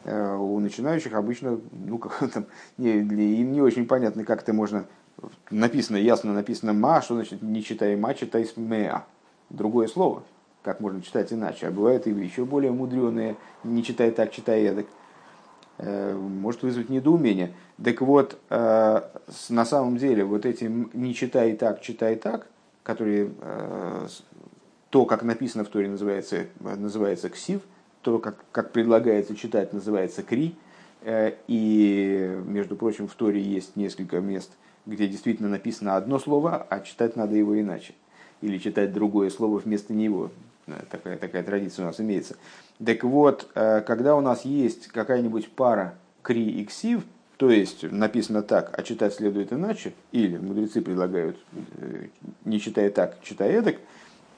э, 0.06 0.36
у 0.36 0.60
начинающих 0.60 1.14
обычно, 1.14 1.60
ну, 1.72 1.98
как 2.00 2.32
там, 2.32 2.46
не, 2.78 3.00
им 3.00 3.52
не 3.52 3.62
очень 3.62 3.86
понятно, 3.86 4.26
как 4.26 4.42
это 4.42 4.54
можно, 4.54 4.86
написано, 5.52 5.98
ясно 5.98 6.34
написано 6.34 6.74
«ма», 6.74 7.02
что 7.02 7.16
значит 7.16 7.44
«не 7.44 7.64
читай 7.64 7.96
ма», 7.96 8.16
читай 8.16 8.50
«меа». 8.56 9.06
Другое 9.52 9.88
слово, 9.88 10.24
как 10.64 10.80
можно 10.80 11.02
читать 11.02 11.32
иначе. 11.32 11.68
А 11.68 11.72
бывают 11.72 12.08
и 12.08 12.12
еще 12.12 12.46
более 12.46 12.72
мудреные 12.72 13.36
«не 13.64 13.84
читай 13.84 14.10
так, 14.10 14.32
читай 14.32 14.64
эдак». 14.64 14.88
Э, 15.84 16.14
может 16.14 16.62
вызвать 16.62 16.90
недоумение. 16.90 17.54
Так 17.84 18.02
вот, 18.02 18.38
э, 18.52 19.02
на 19.50 19.66
самом 19.66 19.98
деле, 19.98 20.24
вот 20.24 20.46
эти 20.46 20.66
«не 20.94 21.16
читай 21.16 21.54
так, 21.54 21.82
читай 21.82 22.16
так», 22.18 22.46
которые 22.84 23.32
э, 23.42 24.08
то, 24.92 25.06
как 25.06 25.24
написано 25.24 25.64
в 25.64 25.70
Торе, 25.70 25.90
называется, 25.90 26.46
называется 26.60 27.30
ксив, 27.30 27.62
то, 28.04 28.20
как, 28.20 28.46
как 28.52 28.72
предлагается 28.74 29.36
читать, 29.36 29.74
называется 29.74 30.22
кри. 30.24 30.56
И, 31.48 32.40
между 32.46 32.76
прочим, 32.76 33.08
в 33.08 33.16
Торе 33.16 33.42
есть 33.42 33.76
несколько 33.76 34.20
мест, 34.20 34.52
где 34.86 35.08
действительно 35.08 35.50
написано 35.50 35.96
одно 35.96 36.20
слово, 36.20 36.68
а 36.70 36.80
читать 36.82 37.16
надо 37.16 37.36
его 37.36 37.60
иначе. 37.60 37.94
Или 38.42 38.60
читать 38.60 38.94
другое 38.94 39.32
слово 39.32 39.58
вместо 39.58 39.94
него. 39.94 40.30
Такая, 40.90 41.18
такая 41.18 41.44
традиция 41.44 41.84
у 41.84 41.86
нас 41.88 42.00
имеется. 42.00 42.36
Так 42.84 43.04
вот, 43.04 43.50
э, 43.56 43.82
когда 43.82 44.16
у 44.16 44.22
нас 44.22 44.46
есть 44.46 44.88
какая-нибудь 44.88 45.52
пара 45.52 45.96
кри 46.22 46.50
и 46.50 46.66
ксив, 46.66 47.04
то 47.38 47.50
есть 47.50 47.84
написано 47.84 48.44
так, 48.44 48.78
а 48.78 48.84
читать 48.84 49.14
следует 49.14 49.52
иначе, 49.52 49.94
или 50.12 50.38
мудрецы 50.38 50.82
предлагают, 50.82 51.38
э, 51.78 52.08
не 52.46 52.60
читая 52.60 52.90
так, 52.90 53.22
читая 53.22 53.52
эдак, 53.52 53.78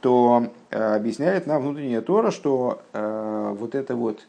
то 0.02 0.52
э, 0.70 0.96
объясняет 0.96 1.48
нам 1.48 1.62
внутренняя 1.62 2.02
Тора, 2.02 2.32
что 2.32 2.84
вот 2.94 3.76
это 3.76 3.96
вот 3.96 4.28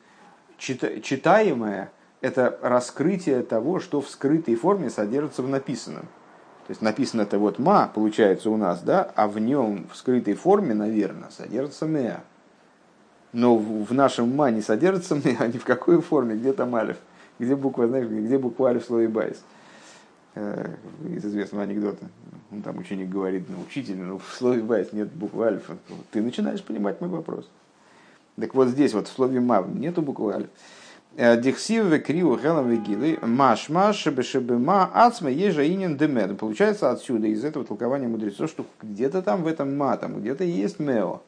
читаемое, 0.59 1.91
это 2.21 2.59
раскрытие 2.63 3.43
того, 3.43 3.81
что 3.81 4.01
в 4.01 4.09
скрытой 4.09 4.55
форме 4.55 4.91
содержится 4.91 5.43
в 5.43 5.49
написанном. 5.49 6.07
То 6.67 6.71
есть 6.71 6.81
написано 6.81 7.23
это 7.23 7.39
вот 7.39 7.59
ма, 7.59 7.91
получается 7.95 8.51
у 8.51 8.57
нас, 8.57 8.81
да, 8.81 9.11
а 9.17 9.29
в 9.29 9.39
нем 9.39 9.87
в 9.93 9.97
скрытой 9.97 10.35
форме, 10.35 10.75
наверное, 10.75 11.29
содержится 11.31 11.87
меа. 11.87 12.21
но 13.33 13.57
в 13.57 13.93
нашем 13.93 14.35
ма 14.35 14.51
не 14.51 14.63
содержится 14.63 15.15
а 15.39 15.47
ни 15.47 15.59
в 15.59 15.65
какой 15.65 16.01
форме, 16.01 16.37
где 16.37 16.53
там 16.53 16.75
алиф, 16.75 16.97
где 17.39 17.55
буква, 17.55 17.87
знаешь, 17.87 18.07
где 18.07 18.39
буква 18.39 18.71
алиф 18.71 18.85
в 18.85 18.87
слове 18.87 19.09
байс. 19.09 19.43
Э, 20.37 20.75
из 21.05 21.25
известного 21.25 21.63
анекдота. 21.63 22.07
Он 22.51 22.61
там 22.61 22.79
ученик 22.79 23.09
говорит, 23.09 23.45
ну, 23.49 23.57
учитель, 23.65 23.99
ну, 23.99 24.19
в 24.19 24.35
слове 24.35 24.63
байс 24.63 24.93
нет 24.93 25.09
буквы 25.13 25.47
альфа. 25.47 25.77
Ты 26.11 26.23
начинаешь 26.23 26.63
понимать 26.63 27.01
мой 27.01 27.09
вопрос. 27.09 27.49
Так 28.41 28.53
вот 28.55 28.67
здесь 28.67 28.95
вот 28.95 29.07
в 29.07 29.13
слове 29.13 29.39
ма 29.39 29.63
нету 29.63 30.03
буквы 30.03 30.35
альфа. 30.35 30.49
Дихсивы 31.17 32.01
криу 32.01 32.37
хелам 32.37 32.69
вегилы 32.69 33.19
маш 33.23 33.69
маш 33.69 34.05
ма 34.07 34.91
ацма 34.93 35.31
ежаинин 35.31 35.97
демед. 35.97 36.37
Получается 36.39 36.91
отсюда, 36.91 37.29
из 37.29 37.45
этого 37.45 37.65
толкования 37.65 38.09
мудрецов, 38.09 38.51
что 38.51 38.67
где-то 38.83 39.23
там 39.23 39.45
в 39.45 39.47
этом 39.47 39.77
ма, 39.77 39.97
там 39.97 40.21
где-то 40.21 40.43
есть 40.43 40.81
мео 40.81 41.23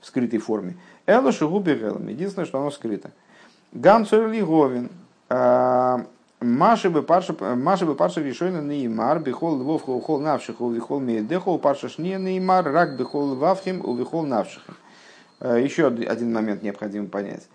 в 0.00 0.06
скрытой 0.06 0.38
форме. 0.38 0.78
Эло 1.04 1.32
шигуби 1.32 1.74
гелам. 1.74 2.08
Единственное, 2.08 2.46
что 2.46 2.60
оно 2.60 2.70
скрыто. 2.70 3.10
Гам 3.72 4.04
говин. 4.04 4.88
А, 5.28 6.06
Маши 6.40 6.88
бы 6.88 7.02
парша 7.02 7.34
решойна 7.34 8.62
неймар 8.62 9.20
бихол 9.20 9.58
львов 9.58 9.82
хол 9.82 10.20
навших 10.20 10.62
у 10.62 10.70
вихол 10.70 10.98
меедехол 10.98 11.58
парша 11.58 11.90
шне 11.90 12.16
неймар 12.16 12.64
рак 12.64 12.96
бихол 12.96 13.34
вавхим 13.34 13.84
у 13.84 13.94
вихол 13.94 14.24
навшихим. 14.24 14.74
Э, 15.40 15.60
еще 15.62 15.88
один 15.88 16.32
момент 16.32 16.62
необходимо 16.62 17.08
понять. 17.08 17.46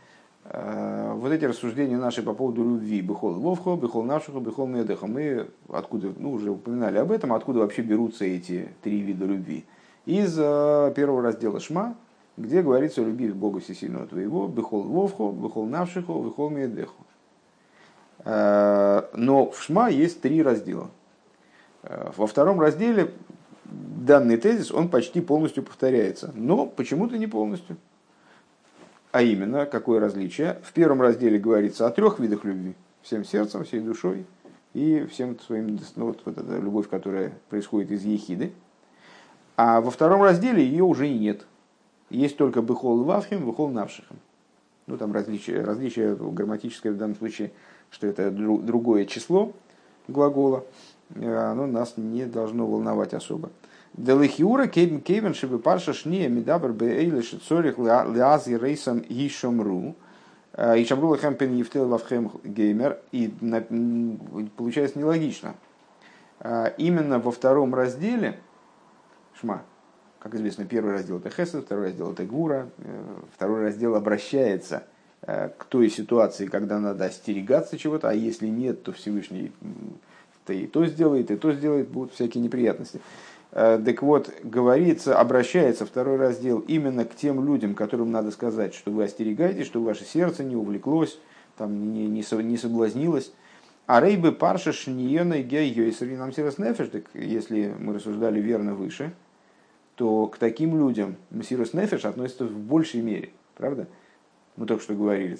Э, 0.47 1.13
вот 1.15 1.31
эти 1.31 1.45
рассуждения 1.45 1.97
наши 1.97 2.21
по 2.21 2.33
поводу 2.33 2.63
любви. 2.63 3.01
Бихол 3.01 3.33
львовхо, 3.35 3.75
бихол 3.75 4.03
навшиху, 4.03 4.39
бихол 4.39 4.67
меедеха. 4.67 5.07
Мы 5.07 5.47
откуда, 5.69 6.13
ну 6.17 6.33
уже 6.33 6.51
упоминали 6.51 6.97
об 6.97 7.11
этом, 7.11 7.33
откуда 7.33 7.59
вообще 7.59 7.81
берутся 7.81 8.25
эти 8.25 8.69
три 8.83 8.99
вида 8.99 9.25
любви. 9.25 9.65
Из 10.05 10.37
э, 10.37 10.93
первого 10.95 11.23
раздела 11.23 11.59
Шма, 11.59 11.95
где 12.37 12.61
говорится 12.61 13.01
о 13.01 13.05
любви 13.05 13.29
к 13.29 13.35
Богу 13.35 13.59
Всесильного 13.59 14.05
твоего, 14.05 14.47
бихол 14.47 14.83
львовхо, 14.83 15.31
бихол 15.31 15.65
навшиху, 15.65 16.21
бихол 16.21 16.51
меедеху. 16.51 17.03
Э, 18.19 19.03
но 19.13 19.49
в 19.49 19.59
Шма 19.59 19.89
есть 19.89 20.21
три 20.21 20.43
раздела. 20.43 20.91
Во 22.17 22.25
втором 22.25 22.59
разделе 22.59 23.11
данный 23.65 24.37
тезис, 24.37 24.71
он 24.71 24.89
почти 24.89 25.21
полностью 25.21 25.61
повторяется, 25.61 26.31
но 26.35 26.65
почему-то 26.65 27.15
не 27.17 27.27
полностью. 27.27 27.77
А 29.15 29.21
именно, 29.21 29.65
какое 29.65 30.01
различие? 30.01 30.59
В 30.61 30.73
первом 30.73 31.01
разделе 31.01 31.39
говорится 31.39 31.87
о 31.87 31.89
трех 31.89 32.19
видах 32.19 32.43
любви. 32.43 32.75
Всем 33.01 33.23
сердцем, 33.23 33.63
всей 33.63 33.79
душой 33.79 34.25
и 34.73 35.07
всем 35.09 35.39
своим, 35.39 35.79
ну, 35.95 36.07
вот, 36.07 36.19
вот 36.25 36.37
эта 36.37 36.57
любовь, 36.57 36.89
которая 36.89 37.31
происходит 37.47 37.91
из 37.91 38.03
ехиды. 38.03 38.51
А 39.55 39.79
во 39.79 39.89
втором 39.89 40.21
разделе 40.21 40.61
ее 40.61 40.83
уже 40.83 41.07
и 41.07 41.17
нет. 41.17 41.45
Есть 42.09 42.35
только 42.35 42.61
быхол 42.61 43.05
вавхим, 43.05 43.45
быхол 43.45 43.69
навшихим. 43.69 44.17
Ну, 44.85 44.97
там 44.97 45.13
различие, 45.13 45.63
различие 45.63 46.13
грамматическое 46.13 46.91
в 46.91 46.97
данном 46.97 47.15
случае– 47.15 47.53
что 47.91 48.07
это 48.07 48.29
другое 48.31 49.05
число 49.05 49.53
глагола, 50.09 50.65
э, 51.15 51.33
оно 51.33 51.65
нас 51.65 51.93
не 51.95 52.25
должно 52.25 52.67
волновать 52.67 53.13
особо. 53.13 53.49
Делихиура 53.97 54.67
кейбен 54.67 55.01
кейбен 55.01 55.33
шибы 55.33 55.59
парша 55.59 55.93
шния 55.93 56.27
медабр 56.27 56.73
беэйле 56.73 57.21
шицорих 57.21 57.77
лиази 57.77 58.57
рейсам 58.57 59.03
ишомру. 59.07 59.95
Э, 60.53 60.81
ишомру 60.81 61.09
лахем 61.09 61.35
пен 61.35 61.55
ефтел 61.55 61.87
вавхем 61.87 62.31
геймер. 62.43 62.99
И 63.11 63.33
получается 64.57 64.99
нелогично. 64.99 65.55
Э, 66.39 66.73
именно 66.77 67.19
во 67.19 67.31
втором 67.31 67.73
разделе, 67.73 68.39
шма, 69.39 69.63
как 70.19 70.35
известно, 70.35 70.65
первый 70.65 70.93
раздел 70.93 71.19
это 71.19 71.29
хесед, 71.29 71.65
второй 71.65 71.85
раздел 71.85 72.11
это 72.11 72.23
гура, 72.25 72.69
второй 73.35 73.61
раздел 73.61 73.95
обращается– 73.95 74.83
Э, 75.27 75.49
к 75.57 75.65
той 75.65 75.89
ситуации, 75.89 76.45
когда 76.45 76.79
надо 76.79 77.05
остерегаться 77.05 77.79
чего-то, 77.79 78.09
а 78.09 78.13
если 78.13 78.47
нет, 78.47 78.83
то 78.83 78.91
Всевышний 78.91 79.51
то 80.45 80.53
и 80.53 80.67
то 80.67 80.85
сделает, 80.85 81.31
и 81.31 81.35
то 81.35 81.51
сделает, 81.51 81.87
будут 81.87 82.13
всякие 82.13 82.43
неприятности. 82.43 83.01
Э, 83.55 83.81
так 83.83 84.01
вот, 84.03 84.31
говорится, 84.43 85.17
обращается 85.17 85.85
второй 85.85 86.17
раздел 86.17 86.59
именно 86.59 87.05
к 87.05 87.15
тем 87.15 87.43
людям, 87.45 87.73
которым 87.73 88.11
надо 88.11 88.31
сказать, 88.31 88.75
что 88.75 88.91
вы 88.91 89.05
остерегаетесь, 89.05 89.65
что 89.65 89.81
ваше 89.81 90.03
сердце 90.03 90.43
не 90.43 90.57
увлеклось, 90.57 91.17
там, 91.57 91.93
не, 91.93 92.05
не, 92.07 92.23
не 92.43 92.57
соблазнилось. 92.57 93.31
А 93.87 94.01
рейбы 94.01 94.33
парша 94.33 94.73
шниена 94.73 95.39
гей 95.39 95.73
нам 96.17 96.33
нефеш, 96.57 96.89
так 96.89 97.05
если 97.13 97.73
мы 97.79 97.93
рассуждали 97.93 98.41
верно 98.41 98.75
выше, 98.75 99.13
то 99.95 100.27
к 100.27 100.37
таким 100.37 100.77
людям 100.77 101.15
Мсирос 101.29 101.73
Нефеш 101.73 102.03
относится 102.03 102.45
в 102.45 102.57
большей 102.59 103.01
мере, 103.01 103.29
правда? 103.55 103.87
Мы 104.57 104.65
только 104.65 104.83
что 104.83 104.93
говорили, 104.93 105.37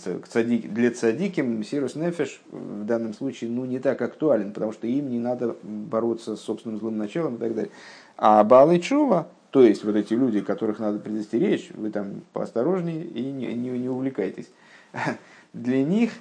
для 0.68 0.92
цадики 0.92 1.64
Сирус 1.64 1.96
Нефеш 1.96 2.42
в 2.52 2.86
данном 2.86 3.14
случае 3.14 3.50
ну, 3.50 3.66
не 3.66 3.80
так 3.80 4.02
актуален, 4.02 4.52
потому 4.52 4.74
что 4.74 4.88
им 4.88 5.10
не 5.10 5.20
надо 5.20 5.56
бороться 5.64 6.36
с 6.36 6.42
собственным 6.42 6.80
злым 6.80 6.98
началом 6.98 7.36
и 7.36 7.38
так 7.38 7.56
далее. 7.56 7.72
А 8.18 8.44
Балы 8.44 8.80
Чува, 8.80 9.30
то 9.52 9.64
есть 9.64 9.86
вот 9.86 9.96
эти 9.96 10.14
люди, 10.14 10.42
которых 10.42 10.80
надо 10.80 11.00
предостеречь, 11.00 11.70
вы 11.74 11.92
там 11.92 12.24
поосторожнее 12.34 13.06
и 13.06 13.32
не, 13.32 13.54
не, 13.54 13.70
не 13.70 13.88
увлекайтесь. 13.88 14.50
Для 15.54 15.84
них 15.84 16.12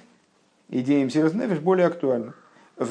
идея 0.69 1.09
Сирус 1.09 1.33
Нефеш 1.33 1.59
более 1.59 1.87
актуальна. 1.87 2.33
И 2.77 2.83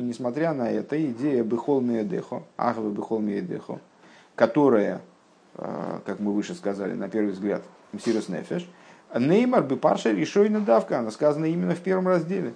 несмотря 0.00 0.52
на 0.52 0.70
это, 0.70 1.04
идея 1.10 1.42
бехолмия 1.42 2.04
дехо, 2.04 2.44
ахвы 2.56 2.92
бехолмия 2.92 3.40
дехо, 3.40 3.80
которая 4.36 5.00
как 5.56 6.18
мы 6.18 6.32
выше 6.32 6.54
сказали, 6.54 6.94
на 6.94 7.08
первый 7.08 7.32
взгляд, 7.32 7.62
Мсирос 7.92 8.28
Нефеш, 8.28 8.66
Неймар 9.14 9.62
бы 9.62 9.76
парша 9.76 10.10
решойна 10.10 10.60
давка, 10.60 10.98
она 10.98 11.10
сказана 11.10 11.44
именно 11.44 11.74
в 11.74 11.80
первом 11.80 12.08
разделе. 12.08 12.54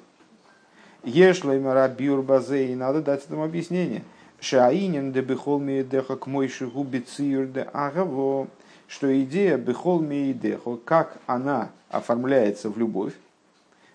Ешлаймара 1.04 1.88
бюр 1.88 2.22
базе, 2.22 2.72
и 2.72 2.74
надо 2.74 3.02
дать 3.02 3.24
этому 3.24 3.44
объяснение. 3.44 4.02
Шаинин 4.40 5.12
де 5.12 5.20
бехол 5.20 5.60
деха 5.60 6.16
к 6.16 6.26
мой 6.26 6.50
губи 6.60 7.04
де 7.18 7.68
агаво, 7.72 8.48
что 8.88 9.22
идея 9.22 9.56
бехол 9.56 10.02
дехо, 10.02 10.76
как 10.76 11.18
она 11.26 11.70
оформляется 11.90 12.70
в 12.70 12.78
любовь, 12.78 13.14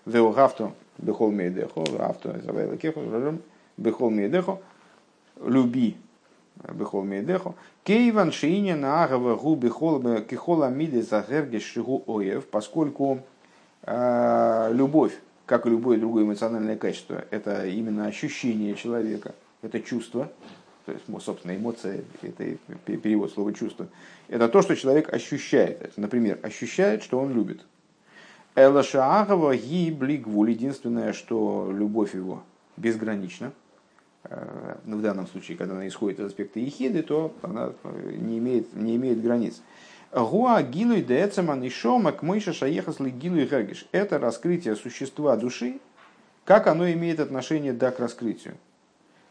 веогавто 0.06 0.72
бехол 0.98 1.32
дехо, 1.32 1.84
авто 1.98 2.34
завайла 2.42 2.76
кехо, 2.76 3.00
бехол 3.76 4.10
дехо, 4.10 4.58
люби 5.44 5.96
бехол 6.72 7.04
мейдехо. 7.04 7.54
Кейван 7.84 8.32
шииня 8.32 8.76
на 8.76 9.04
агава 9.04 9.36
гу 9.36 9.56
бехол 9.56 10.02
кихола 10.22 10.68
миде 10.68 11.02
загергеш 11.02 11.62
шигу 11.62 12.02
оев, 12.06 12.46
поскольку 12.46 13.20
э, 13.82 14.70
любовь, 14.72 15.18
как 15.46 15.66
и 15.66 15.70
любое 15.70 15.98
другое 15.98 16.24
эмоциональное 16.24 16.76
качество, 16.76 17.24
это 17.30 17.66
именно 17.66 18.06
ощущение 18.06 18.74
человека, 18.74 19.34
это 19.62 19.80
чувство, 19.80 20.30
то 20.86 20.92
есть, 20.92 21.04
собственно, 21.24 21.56
эмоция, 21.56 22.02
это 22.22 22.56
перевод 22.86 23.32
слова 23.32 23.52
чувство, 23.52 23.88
это 24.28 24.48
то, 24.48 24.62
что 24.62 24.74
человек 24.74 25.12
ощущает. 25.12 25.92
Например, 25.96 26.38
ощущает, 26.42 27.02
что 27.02 27.18
он 27.18 27.32
любит. 27.32 27.64
Элашаагова 28.54 29.56
ги 29.56 29.90
блигвуль, 29.90 30.50
единственное, 30.50 31.12
что 31.12 31.70
любовь 31.72 32.14
его 32.14 32.42
безгранична, 32.76 33.52
ну, 34.84 34.98
в 34.98 35.02
данном 35.02 35.26
случае, 35.26 35.56
когда 35.56 35.74
она 35.74 35.88
исходит 35.88 36.20
из 36.20 36.26
аспекта 36.26 36.60
ехиды, 36.60 37.02
то 37.02 37.34
она 37.42 37.72
э, 37.82 38.14
не 38.16 38.38
имеет, 38.38 38.72
не 38.74 38.96
имеет 38.96 39.20
границ. 39.20 39.60
Гуа 40.12 40.62
гилуй 40.62 41.02
децаман 41.02 41.62
и 41.64 41.70
шома 41.70 42.12
к 42.12 42.22
мыша 42.22 42.52
шаехасли 42.52 43.10
гилуй 43.10 43.46
гагиш. 43.46 43.86
Это 43.90 44.18
раскрытие 44.18 44.76
существа 44.76 45.36
души, 45.36 45.80
как 46.44 46.66
оно 46.66 46.90
имеет 46.92 47.18
отношение 47.18 47.72
да, 47.72 47.90
к 47.90 47.98
раскрытию. 47.98 48.54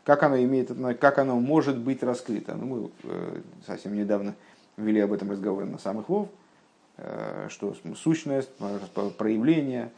Как 0.03 0.23
оно, 0.23 0.41
имеет, 0.41 0.71
как 0.99 1.19
оно 1.19 1.39
может 1.39 1.77
быть 1.77 2.03
раскрыто. 2.03 2.55
Ну, 2.55 2.65
мы 2.65 2.91
э, 3.03 3.41
совсем 3.65 3.95
недавно 3.95 4.35
вели 4.75 4.99
об 4.99 5.13
этом 5.13 5.31
разговор 5.31 5.65
на 5.65 5.77
самых 5.77 6.09
лов, 6.09 6.29
что 7.49 7.75
сущность, 7.95 8.49
проявление, 9.17 9.91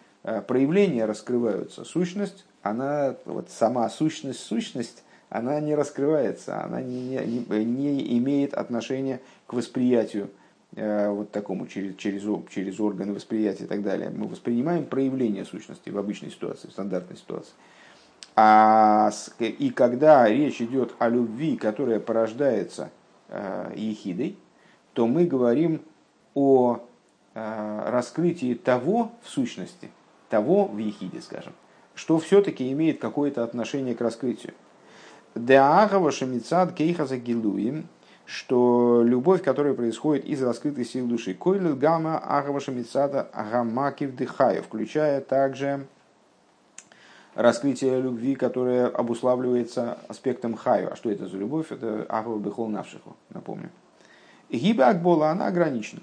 проявления 0.48 1.06
раскрываются. 1.06 1.86
Сущность 1.86 2.46
она, 2.64 3.16
вот 3.26 3.50
сама 3.50 3.88
сущность, 3.90 4.40
сущность, 4.40 5.04
она 5.30 5.60
не 5.60 5.76
раскрывается, 5.76 6.64
она 6.64 6.82
не, 6.82 7.18
не, 7.18 7.66
не 7.66 8.18
имеет 8.18 8.54
отношения 8.54 9.20
к 9.48 9.54
восприятию 9.54 10.30
э, 10.76 11.10
вот 11.10 11.32
такому, 11.32 11.68
через, 11.68 11.96
через, 11.96 12.24
через 12.50 12.80
органы 12.80 13.14
восприятия 13.14 13.66
и 13.66 13.68
так 13.68 13.84
далее. 13.84 14.10
Мы 14.10 14.28
воспринимаем 14.28 14.86
проявление 14.86 15.44
сущности 15.44 15.90
в 15.90 15.98
обычной 15.98 16.32
ситуации, 16.32 16.70
в 16.70 16.72
стандартной 16.72 17.18
ситуации. 17.18 17.54
А, 18.36 19.12
и 19.40 19.70
когда 19.70 20.28
речь 20.28 20.62
идет 20.62 20.96
о 21.00 21.10
любви, 21.10 21.58
которая 21.58 22.00
порождается 22.00 22.90
э, 23.28 23.74
ехидой, 23.76 24.38
то 24.94 25.06
мы 25.06 25.26
говорим 25.26 25.82
о 26.34 26.80
э, 27.34 27.84
раскрытии 27.88 28.54
того 28.54 29.12
в 29.22 29.30
сущности, 29.30 29.90
того 30.30 30.66
в 30.66 30.78
ехиде, 30.78 31.22
скажем, 31.22 31.54
что 31.96 32.18
все-таки 32.20 32.72
имеет 32.72 33.00
какое-то 33.00 33.44
отношение 33.44 33.96
к 33.96 34.02
раскрытию. 34.02 34.54
Деагава 35.36 36.12
шамицад 36.12 36.74
кейхаза 36.74 37.18
гилуим 37.18 37.88
что 38.26 39.04
любовь, 39.04 39.44
которая 39.44 39.74
происходит 39.74 40.26
из 40.26 40.42
раскрытой 40.42 40.86
сил 40.86 41.08
души. 41.08 41.34
Койлил 41.34 41.76
гамма 41.76 42.18
агаваша 42.18 42.72
мицата 42.72 43.28
агамакив 43.34 44.16
дыхаю, 44.16 44.64
включая 44.64 45.22
также 45.22 45.88
раскрытие 47.36 48.00
любви, 48.00 48.36
которое 48.36 48.88
обуславливается 48.88 49.98
аспектом 50.08 50.56
хаю. 50.56 50.92
А 50.92 50.96
что 50.96 51.12
это 51.12 51.28
за 51.28 51.38
любовь? 51.38 51.72
Это 51.72 52.06
агава 52.10 52.40
бехол 52.40 52.70
навшиху, 52.70 53.16
напомню. 53.30 53.70
Гиба 54.50 54.88
акбола, 54.88 55.32
она 55.32 55.48
ограничена. 55.48 56.02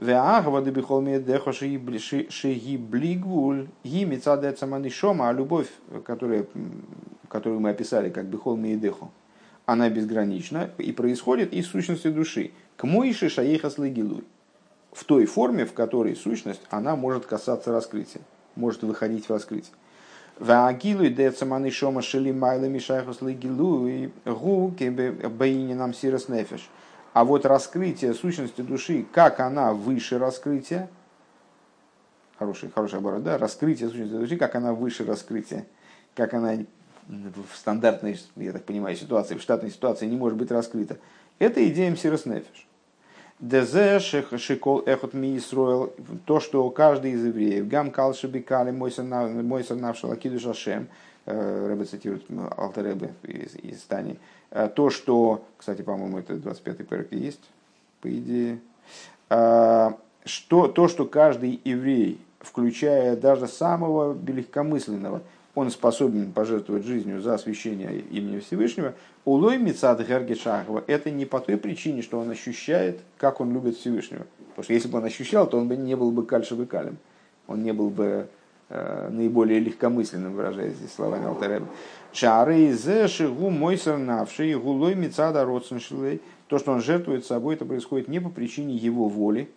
Веагава 0.00 0.62
дебихол 0.62 1.02
медехо 1.02 1.52
шеги 1.52 2.76
блигвуль 2.78 3.68
ги 3.84 4.06
мецадет 4.06 4.58
саманишома, 4.58 5.28
а 5.28 5.32
любовь, 5.34 5.68
которая, 6.06 6.46
которую 7.28 7.60
мы 7.60 7.68
описали 7.68 8.08
как 8.08 8.24
бихол 8.24 8.56
медехо, 8.56 9.10
она 9.66 9.90
безгранична 9.90 10.70
и 10.78 10.92
происходит 10.92 11.52
из 11.52 11.66
сущности 11.66 12.08
души. 12.08 12.52
К 12.78 12.84
моиши 12.84 13.28
шаехас 13.28 13.76
легилуй. 13.76 14.24
В 14.90 15.04
той 15.04 15.26
форме, 15.26 15.66
в 15.66 15.74
которой 15.74 16.16
сущность, 16.16 16.62
она 16.70 16.96
может 16.96 17.26
касаться 17.26 17.70
раскрытия, 17.70 18.22
может 18.56 18.82
выходить 18.82 19.26
в 19.26 19.30
раскрытие. 19.30 19.74
Ваагилу 20.38 21.04
и 21.04 21.10
децаманы 21.10 21.70
шома 21.70 22.00
шели 22.00 22.32
майлами 22.32 22.78
шайхус 22.78 23.20
легилуй 23.20 24.12
гу 24.24 24.72
кебе 24.78 25.12
баини 25.12 25.74
нам 25.74 25.92
сирос 25.92 26.30
нефеш. 26.30 26.70
А 27.12 27.24
вот 27.24 27.44
раскрытие 27.44 28.14
сущности 28.14 28.60
души, 28.60 29.04
как 29.12 29.40
она 29.40 29.72
выше 29.72 30.18
раскрытия, 30.18 30.88
хороший, 32.38 32.70
хороший 32.70 32.98
оборот, 32.98 33.24
да, 33.24 33.36
раскрытие 33.36 33.88
сущности 33.88 34.12
души, 34.12 34.36
как 34.36 34.54
она 34.54 34.72
выше 34.72 35.04
раскрытия, 35.04 35.66
как 36.14 36.34
она 36.34 36.58
в 37.08 37.56
стандартной, 37.56 38.20
я 38.36 38.52
так 38.52 38.64
понимаю, 38.64 38.96
ситуации, 38.96 39.34
в 39.34 39.42
штатной 39.42 39.70
ситуации 39.70 40.06
не 40.06 40.16
может 40.16 40.38
быть 40.38 40.52
раскрыта. 40.52 40.98
Это 41.40 41.66
идея 41.68 41.90
Мсирос 41.90 42.26
Нефиш. 42.26 42.68
Дезе 43.40 43.98
шикол 43.98 44.82
эхот 44.86 45.14
ми 45.14 45.36
Исроил, 45.36 45.94
то, 46.26 46.40
что 46.40 46.68
каждый 46.70 47.12
из 47.12 47.24
евреев, 47.24 47.66
гам 47.66 47.90
кал 47.90 48.14
шабикали 48.14 48.70
мойсер 48.70 49.76
навшал 49.76 50.12
акиду 50.12 50.38
шашем, 50.38 50.88
Рэбе 51.26 51.84
цитирует 51.84 52.24
Алтеребе 52.56 53.12
из, 53.22 53.54
из 53.56 53.82
Тани, 53.82 54.18
э, 54.50 54.68
то, 54.74 54.90
что, 54.90 55.44
кстати, 55.56 55.82
по-моему, 55.82 56.18
это 56.18 56.34
25-й 56.34 56.84
перек 56.84 57.12
есть, 57.12 57.42
по 58.00 58.10
идее, 58.10 58.60
э, 59.28 59.90
что, 60.24 60.68
то, 60.68 60.88
что 60.88 61.06
каждый 61.06 61.60
еврей, 61.64 62.20
включая 62.40 63.16
даже 63.16 63.46
самого 63.46 64.16
легкомысленного, 64.26 65.22
он 65.54 65.70
способен 65.70 66.32
пожертвовать 66.32 66.84
жизнью 66.84 67.20
за 67.20 67.34
освящение 67.34 67.98
имени 67.98 68.38
Всевышнего, 68.38 68.94
улой 69.24 69.58
мецад 69.58 70.00
Гергешахова, 70.06 70.84
это 70.86 71.10
не 71.10 71.26
по 71.26 71.40
той 71.40 71.56
причине, 71.56 72.02
что 72.02 72.18
он 72.18 72.30
ощущает, 72.30 73.00
как 73.18 73.40
он 73.40 73.52
любит 73.52 73.76
Всевышнего. 73.76 74.26
Потому 74.50 74.64
что 74.64 74.72
если 74.72 74.88
бы 74.88 74.98
он 74.98 75.04
ощущал, 75.04 75.48
то 75.48 75.58
он 75.58 75.68
бы 75.68 75.76
не 75.76 75.96
был 75.96 76.12
бы 76.12 76.24
кальшевый 76.24 76.66
калем. 76.66 76.98
Он 77.46 77.62
не 77.62 77.72
был 77.72 77.90
бы 77.90 78.04
э, 78.04 78.26
наиболее 78.70 79.58
легкомысленным, 79.60 80.34
выражаясь 80.34 80.74
здесь 80.74 80.92
словами 80.94 81.26
Алтареба. 81.26 81.66
Шары 82.12 82.72
зе 82.72 83.08
шигу 83.08 83.50
мойсер 83.50 83.98
навший 83.98 84.54
гулой 84.54 84.94
мецада 84.94 85.44
родсеншилей. 85.44 86.20
То, 86.48 86.58
что 86.58 86.72
он 86.72 86.80
жертвует 86.80 87.26
собой, 87.26 87.54
это 87.54 87.64
происходит 87.64 88.08
не 88.08 88.20
по 88.20 88.28
причине 88.28 88.74
его 88.74 89.08
воли. 89.08 89.50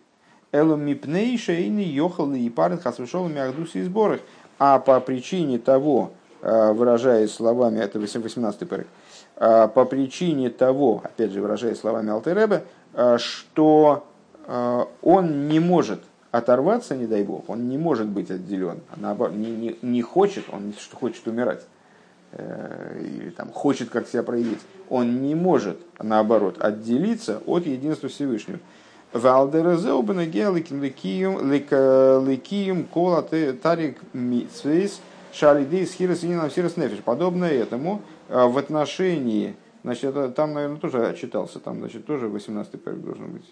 Элом 0.52 0.86
мипней 0.86 1.38
шейни 1.38 1.84
йохал 1.84 2.34
и 2.34 2.50
парен 2.50 2.80
хасвешол 2.80 3.28
мягдуси 3.28 3.80
и 3.80 3.84
сборах 3.84 4.22
а 4.60 4.80
по 4.80 5.00
причине 5.00 5.60
того, 5.60 6.12
э, 6.42 6.72
выражаясь 6.74 7.34
словами, 7.34 7.80
это 7.80 8.00
18-й 8.00 8.66
парик, 8.66 8.88
э, 9.36 9.68
по 9.68 9.86
причине 9.86 10.50
того, 10.50 11.02
опять 11.04 11.32
же 11.32 11.42
выражаясь 11.42 11.80
словами 11.80 12.12
Алтеребе, 12.12 12.64
э, 12.94 13.18
что 13.18 14.08
он 15.02 15.48
не 15.48 15.62
может 15.62 16.02
оторваться, 16.34 16.96
не 16.96 17.06
дай 17.06 17.24
бог, 17.24 17.48
он 17.48 17.70
не 17.70 17.78
может 17.78 18.08
быть 18.08 18.32
отделен, 18.32 18.80
а 18.90 19.00
наоборот, 19.00 19.36
не, 19.36 19.52
не, 19.52 19.76
не 19.84 20.02
хочет, 20.02 20.46
он 20.52 20.74
что 20.78 20.96
хочет 20.96 21.28
умирать, 21.28 21.64
или 22.36 23.30
там 23.30 23.52
хочет 23.52 23.92
как 23.92 24.08
себя 24.08 24.24
проявить, 24.24 24.58
он 24.90 25.22
не 25.22 25.36
может, 25.36 25.78
наоборот, 26.02 26.58
отделиться 26.60 27.40
от 27.46 27.68
единства 27.68 28.10
Всевышнего. 28.10 28.60
Валдерезеубана 29.14 30.26
геликим 30.26 30.84
ликием 30.84 32.86
кола 32.86 33.22
тарик 33.22 34.00
митсвейс 34.14 35.00
шалидей 35.32 35.86
схирос 35.86 36.24
и 36.24 36.30
нам 36.30 36.50
сирос 36.50 36.78
нефиш. 36.78 36.98
Подобно 37.06 37.46
этому 37.46 38.02
э, 38.30 38.48
в 38.48 38.58
отношении, 38.58 39.56
значит, 39.84 40.06
это, 40.06 40.30
там, 40.30 40.56
наверное, 40.56 40.80
тоже 40.80 41.16
читался, 41.20 41.60
там, 41.60 41.78
значит, 41.78 42.08
тоже 42.08 42.26
18-й 42.26 42.80
парик 42.80 43.02
должен 43.02 43.34
быть. 43.34 43.46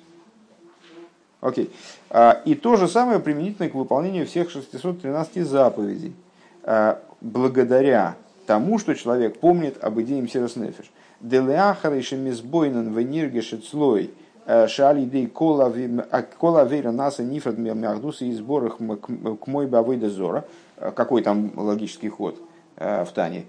Окей. 1.42 1.70
А, 2.10 2.42
и 2.46 2.56
то 2.56 2.78
же 2.78 2.88
самое 2.88 3.20
применительно 3.20 3.70
к 3.70 3.76
выполнению 3.76 4.26
всех 4.26 4.50
613 4.50 5.46
заповедей. 5.46 6.14
А, 6.64 7.00
благодаря 7.20 8.16
тому, 8.48 8.80
что 8.80 8.96
человек 8.96 9.40
помнит 9.40 9.84
об 9.84 10.00
идее 10.00 10.22
Мсирос 10.22 10.56
Нефиш. 10.56 10.92
Делеахара 11.20 11.98
и 11.98 12.02
шемизбойнан 12.02 12.94
вениргешецлой– 12.94 14.12
Э, 14.46 14.68
шали 14.68 15.06
дей 15.06 15.28
кола 15.28 15.70
вера 15.70 16.92
наса 16.92 17.24
нифрат 17.24 17.58
мягдуса 17.58 18.26
и 18.26 18.34
сборах 18.34 18.78
к 18.78 19.48
мой 19.48 19.68
бавыда 19.68 20.10
зора. 20.10 20.46
Какой 20.96 21.22
там 21.22 21.52
логический 21.56 22.10
ход 22.10 22.42
в 22.76 23.08
Тане? 23.14 23.46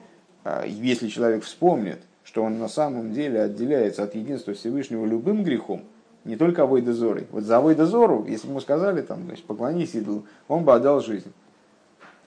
Если 0.66 1.09
человек 1.09 1.44
вспомнит, 1.44 1.98
что 2.24 2.42
он 2.42 2.59
на 2.59 2.68
самом 2.68 3.12
деле 3.14 3.40
отделяется 3.40 4.02
от 4.02 4.14
единства 4.14 4.52
Всевышнего 4.52 5.07
любым 5.07 5.44
грехом, 5.44 5.83
не 6.24 6.37
только 6.37 6.62
Авойда 6.62 6.92
Зорой. 6.92 7.26
Вот 7.30 7.44
за 7.44 7.58
Авойда 7.58 7.87
Зору, 7.87 8.24
если 8.26 8.46
бы 8.46 8.52
ему 8.52 8.61
сказали, 8.61 9.02
там, 9.02 9.24
значит, 9.24 9.44
поклонись 9.44 9.94
идолу, 9.94 10.24
он 10.48 10.64
бы 10.64 10.74
отдал 10.74 11.00
жизнь. 11.00 11.32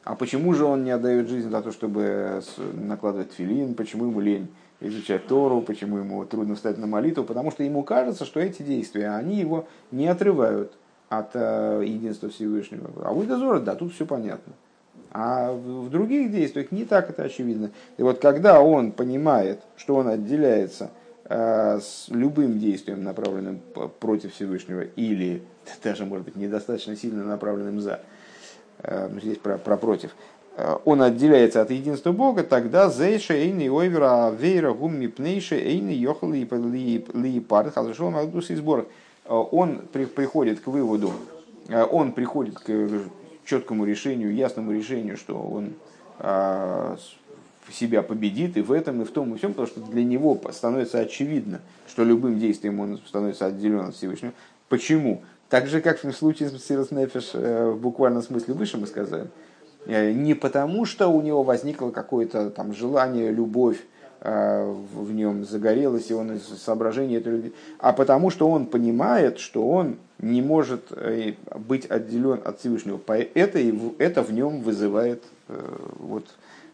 А 0.03 0.15
почему 0.15 0.53
же 0.53 0.65
он 0.65 0.84
не 0.84 0.91
отдает 0.91 1.29
жизнь 1.29 1.49
за 1.49 1.62
то, 1.62 1.71
чтобы 1.71 2.41
накладывать 2.73 3.34
филин, 3.34 3.73
почему 3.73 4.05
ему 4.05 4.19
лень? 4.19 4.49
изучать 4.79 5.27
Тору, 5.27 5.62
почему 5.62 5.97
ему 5.97 6.25
трудно 6.25 6.55
встать 6.55 6.77
на 6.77 6.88
молитву, 6.88 7.23
потому 7.23 7.51
что 7.51 7.63
ему 7.63 7.84
кажется, 7.84 8.25
что 8.25 8.39
эти 8.39 8.62
действия, 8.62 9.10
они 9.10 9.38
его 9.38 9.67
не 9.91 10.08
отрывают 10.08 10.73
от 11.10 11.31
э, 11.34 11.84
единства 11.86 12.29
Всевышнего. 12.29 12.89
А 13.03 13.12
у 13.12 13.23
Идозора, 13.23 13.60
да, 13.60 13.75
тут 13.75 13.93
все 13.93 14.05
понятно. 14.05 14.53
А 15.12 15.53
в 15.53 15.89
других 15.89 16.31
действиях 16.31 16.71
не 16.71 16.84
так 16.84 17.10
это 17.10 17.23
очевидно. 17.23 17.71
И 17.97 18.03
вот 18.03 18.19
когда 18.19 18.62
он 18.62 18.91
понимает, 18.91 19.62
что 19.77 19.95
он 19.95 20.08
отделяется 20.08 20.91
с 21.28 22.06
любым 22.10 22.60
действием, 22.60 23.04
направленным 23.04 23.60
против 24.00 24.34
Всевышнего, 24.34 24.82
или 24.82 25.42
даже, 25.84 26.06
может 26.06 26.26
быть, 26.26 26.36
недостаточно 26.36 26.96
сильно 26.96 27.24
направленным 27.24 27.80
за, 27.82 28.02
э, 28.84 29.10
здесь 29.20 29.38
про, 29.38 29.58
про 29.58 29.78
против, 29.78 30.12
Э, 30.58 30.78
он 30.86 31.02
отделяется 31.02 31.62
от 31.62 31.72
единства 31.72 32.12
Бога, 32.12 32.44
тогда 32.44 32.90
зейша 32.90 33.34
эйни 33.34 33.70
ойвера 33.70 34.32
вейра 34.32 34.74
гумми 34.74 35.08
пнейша 35.08 35.56
эйни 35.56 35.94
йохал 35.94 36.32
ли 36.32 37.40
пар 37.42 37.72
хазашол 37.72 38.12
магдус 38.12 38.50
и. 38.50 38.56
Э, 38.56 38.84
он 39.28 39.80
приходит 39.92 40.62
к 40.62 40.68
выводу, 40.68 41.12
э, 41.68 41.84
он 41.84 42.14
приходит 42.14 42.60
к 42.60 42.90
четкому 43.46 43.86
решению, 43.86 44.34
ясному 44.34 44.72
решению, 44.72 45.18
что 45.18 45.38
он 45.38 45.74
себя 47.71 48.01
победит 48.01 48.58
и 48.58 48.62
в 48.62 48.71
этом, 48.71 49.01
и 49.01 49.06
в 49.06 49.12
том, 49.12 49.34
и 49.34 49.38
всем, 49.38 49.51
потому 49.51 49.67
что 49.67 49.82
для 49.82 50.04
него 50.04 50.39
становится 50.51 50.99
очевидно, 50.99 51.62
что 51.88 52.04
любым 52.04 52.39
действием 52.39 52.80
он 52.80 52.99
становится 53.08 53.47
отделен 53.47 53.82
от 53.82 53.95
Всевышнего. 53.95 54.34
Почему? 54.69 55.23
Так 55.49 55.67
же, 55.67 55.82
как 55.82 56.04
в 56.04 56.12
случае 56.12 56.49
с 56.49 56.63
Сирос 56.63 56.91
Нефиш 56.91 57.34
в 57.34 57.75
буквальном 57.75 58.23
смысле 58.23 58.54
выше 58.54 58.78
мы 58.78 58.88
сказали– 58.88 59.28
Э, 59.86 60.12
не 60.12 60.34
потому, 60.34 60.86
что 60.86 61.08
у 61.08 61.21
него 61.21 61.43
возникло 61.43 61.91
какое-то 61.91 62.49
там 62.49 62.73
желание, 62.73 63.32
любовь 63.32 63.78
э, 64.21 64.73
в 64.93 65.12
нем 65.12 65.45
загорелась, 65.45 66.10
и 66.10 66.13
он 66.13 66.34
из 66.34 66.43
соображений 66.43 67.17
этой 67.17 67.34
любви, 67.34 67.54
а 67.80 67.93
потому, 67.93 68.30
что 68.30 68.49
он 68.49 68.65
понимает, 68.65 69.39
что 69.39 69.67
он 69.67 69.97
не 70.19 70.41
может 70.41 70.86
э, 70.91 71.34
быть 71.56 71.86
отделен 71.86 72.41
от 72.43 72.60
Всевышнего. 72.60 72.99
Это, 73.08 73.60
это 73.99 74.23
в 74.23 74.32
нем 74.32 74.62
вызывает 74.62 75.23
вот, 75.99 76.25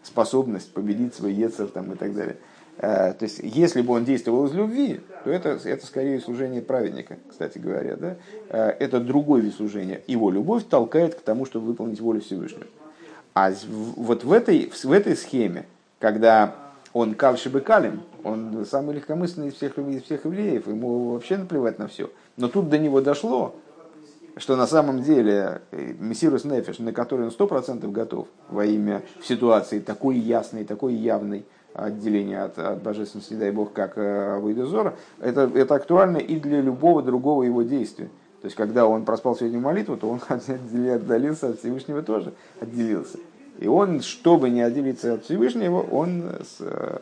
способность 0.03 0.73
победить 0.73 1.15
свой 1.15 1.33
Ецер 1.33 1.67
там, 1.67 1.91
и 1.93 1.95
так 1.95 2.13
далее. 2.13 2.37
То 2.77 3.17
есть, 3.21 3.39
если 3.43 3.81
бы 3.81 3.93
он 3.93 4.05
действовал 4.05 4.47
из 4.47 4.53
любви, 4.53 5.01
то 5.23 5.29
это, 5.29 5.59
это 5.63 5.85
скорее 5.85 6.19
служение 6.19 6.61
праведника, 6.61 7.17
кстати 7.29 7.59
говоря. 7.59 7.95
Да? 7.95 8.15
Это 8.49 8.99
другой 8.99 9.41
вид 9.41 9.53
служения. 9.53 10.01
Его 10.07 10.31
любовь 10.31 10.63
толкает 10.67 11.15
к 11.15 11.21
тому, 11.21 11.45
чтобы 11.45 11.67
выполнить 11.67 11.99
волю 11.99 12.21
Всевышнего. 12.21 12.65
А 13.35 13.53
вот 13.67 14.23
в 14.23 14.31
этой, 14.31 14.71
в 14.71 14.91
этой 14.91 15.15
схеме, 15.15 15.65
когда 15.99 16.55
он 16.91 17.13
калшибекалем, 17.13 18.01
он 18.23 18.65
самый 18.65 18.95
легкомысленный 18.95 19.49
из 19.49 19.53
всех, 19.53 19.77
из 19.77 20.03
всех 20.03 20.25
евреев, 20.25 20.67
ему 20.67 21.11
вообще 21.11 21.37
наплевать 21.37 21.77
на 21.77 21.87
все. 21.87 22.09
Но 22.35 22.47
тут 22.47 22.69
до 22.69 22.77
него 22.79 23.01
дошло, 23.01 23.55
что 24.37 24.55
на 24.55 24.67
самом 24.67 25.01
деле 25.01 25.61
э, 25.71 25.93
Мессирус 25.99 26.45
Нефиш, 26.45 26.79
на 26.79 26.93
который 26.93 27.25
он 27.25 27.31
сто 27.31 27.47
процентов 27.47 27.91
готов 27.91 28.27
во 28.49 28.65
имя 28.65 29.03
ситуации 29.21 29.79
такой 29.79 30.17
ясной, 30.17 30.63
такой 30.63 30.93
явной, 30.93 31.45
отделение 31.73 32.43
от, 32.43 32.57
от 32.59 32.81
божественности, 32.81 33.33
дай 33.33 33.51
бог, 33.51 33.73
как 33.73 33.97
Авойдозора, 33.97 34.95
это, 35.19 35.49
это 35.53 35.75
актуально 35.75 36.17
и 36.17 36.39
для 36.39 36.61
любого 36.61 37.01
другого 37.01 37.43
его 37.43 37.61
действия. 37.63 38.09
То 38.41 38.45
есть, 38.45 38.57
когда 38.57 38.87
он 38.87 39.05
проспал 39.05 39.35
сегодня 39.35 39.59
молитву, 39.59 39.97
то 39.97 40.09
он 40.09 40.19
отделился 40.29 41.49
от 41.49 41.59
Всевышнего 41.59 42.01
тоже, 42.01 42.33
отделился. 42.59 43.19
И 43.59 43.67
он, 43.67 44.01
чтобы 44.01 44.49
не 44.49 44.61
отделиться 44.61 45.13
от 45.13 45.25
Всевышнего, 45.25 45.81
он 45.81 46.23
э, 46.59 46.97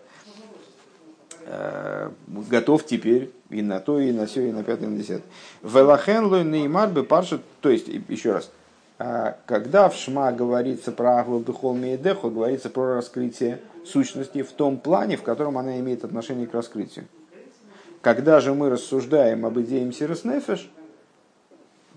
готов 2.50 2.86
теперь 2.86 3.32
и 3.50 3.62
на 3.62 3.80
то, 3.80 4.00
и 4.00 4.12
на 4.12 4.28
все, 4.28 4.50
и 4.50 4.52
на 4.52 4.64
пятое, 4.64 4.88
и 4.88 4.92
на 4.92 4.98
десятое. 4.98 5.24
Велахен 5.64 6.26
лой 6.26 6.44
неймар 6.44 6.90
бы 6.90 7.04
парша, 7.04 7.40
то 7.62 7.70
есть, 7.70 7.88
еще 8.08 8.34
раз, 8.34 8.52
а, 9.00 9.38
когда 9.46 9.90
в 9.90 9.96
Шма 9.96 10.32
говорится 10.32 10.92
про 10.92 11.20
Ахвал 11.20 11.40
Духол 11.40 11.74
Мейдеху, 11.74 12.30
говорится 12.30 12.70
про 12.70 12.96
раскрытие 12.96 13.60
сущности 13.86 14.44
в 14.44 14.52
том 14.52 14.78
плане, 14.78 15.18
в 15.18 15.24
котором 15.24 15.58
она 15.58 15.80
имеет 15.80 16.04
отношение 16.04 16.48
к 16.48 16.54
раскрытию. 16.54 17.06
Когда 18.02 18.40
же 18.40 18.54
мы 18.54 18.70
рассуждаем 18.70 19.46
об 19.46 19.60
идее 19.60 19.86
Мсирос 19.86 20.24
Нефеш, 20.24 20.70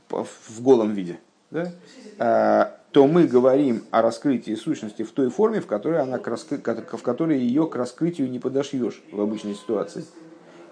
в 0.08 0.62
голом 0.62 0.92
виде, 0.92 1.18
да, 1.50 1.72
а, 2.18 2.78
то 2.92 3.06
мы 3.06 3.26
говорим 3.26 3.84
о 3.90 4.02
раскрытии 4.02 4.54
сущности 4.54 5.02
в 5.02 5.12
той 5.12 5.30
форме, 5.30 5.60
в 5.60 5.66
которой, 5.66 6.00
она 6.00 6.18
к 6.18 6.28
раскры... 6.28 6.58
в 6.58 7.02
которой 7.02 7.38
ее 7.38 7.66
к 7.66 7.74
раскрытию 7.74 8.30
не 8.30 8.38
подошьешь 8.38 9.02
в 9.10 9.20
обычной 9.20 9.54
ситуации. 9.54 10.04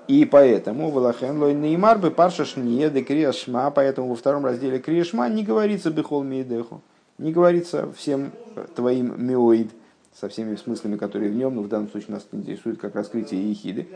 И 0.06 0.24
поэтому 0.24 0.90
Валахен 0.90 1.38
лой 1.38 1.54
неймар 1.54 1.98
бы 1.98 2.10
паршаш 2.10 2.56
не 2.56 2.88
де 2.90 3.02
криашма, 3.02 3.70
поэтому 3.70 4.08
во 4.08 4.16
втором 4.16 4.44
разделе 4.44 4.78
криашма 4.78 5.28
не 5.28 5.44
говорится 5.44 5.90
бехол 5.90 6.22
мейдеху, 6.22 6.82
не 7.18 7.32
говорится 7.32 7.90
всем 7.96 8.32
твоим 8.74 9.14
миоид, 9.16 9.70
со 10.18 10.28
всеми 10.28 10.56
смыслами, 10.56 10.96
которые 10.96 11.30
в 11.30 11.36
нем, 11.36 11.54
но 11.54 11.62
в 11.62 11.68
данном 11.68 11.88
случае 11.88 12.14
нас 12.14 12.26
интересует 12.32 12.78
как 12.78 12.94
раскрытие 12.94 13.50
ехиды. 13.50 13.88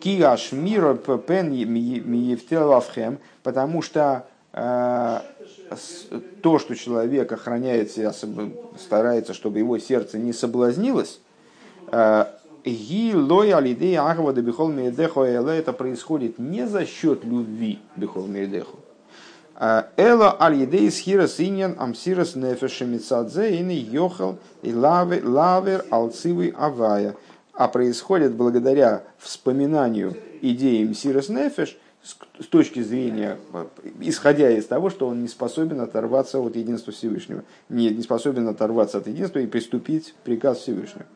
Киаш 0.00 0.52
миро 0.52 0.94
пен 0.94 1.50
миевтелавхем, 1.52 3.18
потому 3.42 3.82
что 3.82 4.00
э, 4.00 4.31
то, 4.52 6.58
что 6.58 6.74
человек 6.74 7.32
охраняет 7.32 7.90
себя, 7.90 8.12
старается, 8.78 9.32
чтобы 9.32 9.58
его 9.58 9.78
сердце 9.78 10.18
не 10.18 10.34
соблазнилось, 10.34 11.20
э, 11.90 12.26
это 15.50 15.72
происходит 15.72 16.38
не 16.38 16.68
за 16.68 16.86
счет 16.86 17.24
любви 17.24 17.80
бихол 17.96 18.26
мейдеху. 18.26 18.78
А, 19.54 19.88
Эла 19.96 20.36
аль-едей 20.40 20.88
иньян 20.88 21.76
амсирас 21.78 22.36
нефеша 22.36 22.84
мицадзе 22.84 23.60
ины 23.60 23.72
йохал 23.72 24.38
и 24.62 24.74
лавер 24.74 25.84
алцивый 25.90 26.54
авая. 26.56 27.16
А 27.52 27.68
происходит 27.68 28.34
благодаря 28.34 29.04
вспоминанию 29.18 30.16
идеи 30.40 30.84
мсирас 30.84 31.28
нефеш 31.28 31.78
с 32.02 32.46
точки 32.46 32.80
зрения, 32.80 33.38
исходя 34.00 34.50
из 34.50 34.66
того, 34.66 34.90
что 34.90 35.06
он 35.06 35.22
не 35.22 35.28
способен 35.28 35.80
оторваться 35.80 36.40
от 36.40 36.56
единства 36.56 36.92
Всевышнего, 36.92 37.44
не, 37.68 37.90
не 37.90 38.02
способен 38.02 38.48
оторваться 38.48 38.98
от 38.98 39.06
единства 39.06 39.38
и 39.38 39.46
приступить 39.46 40.14
приказ 40.24 40.58
Всевышнего. 40.58 41.06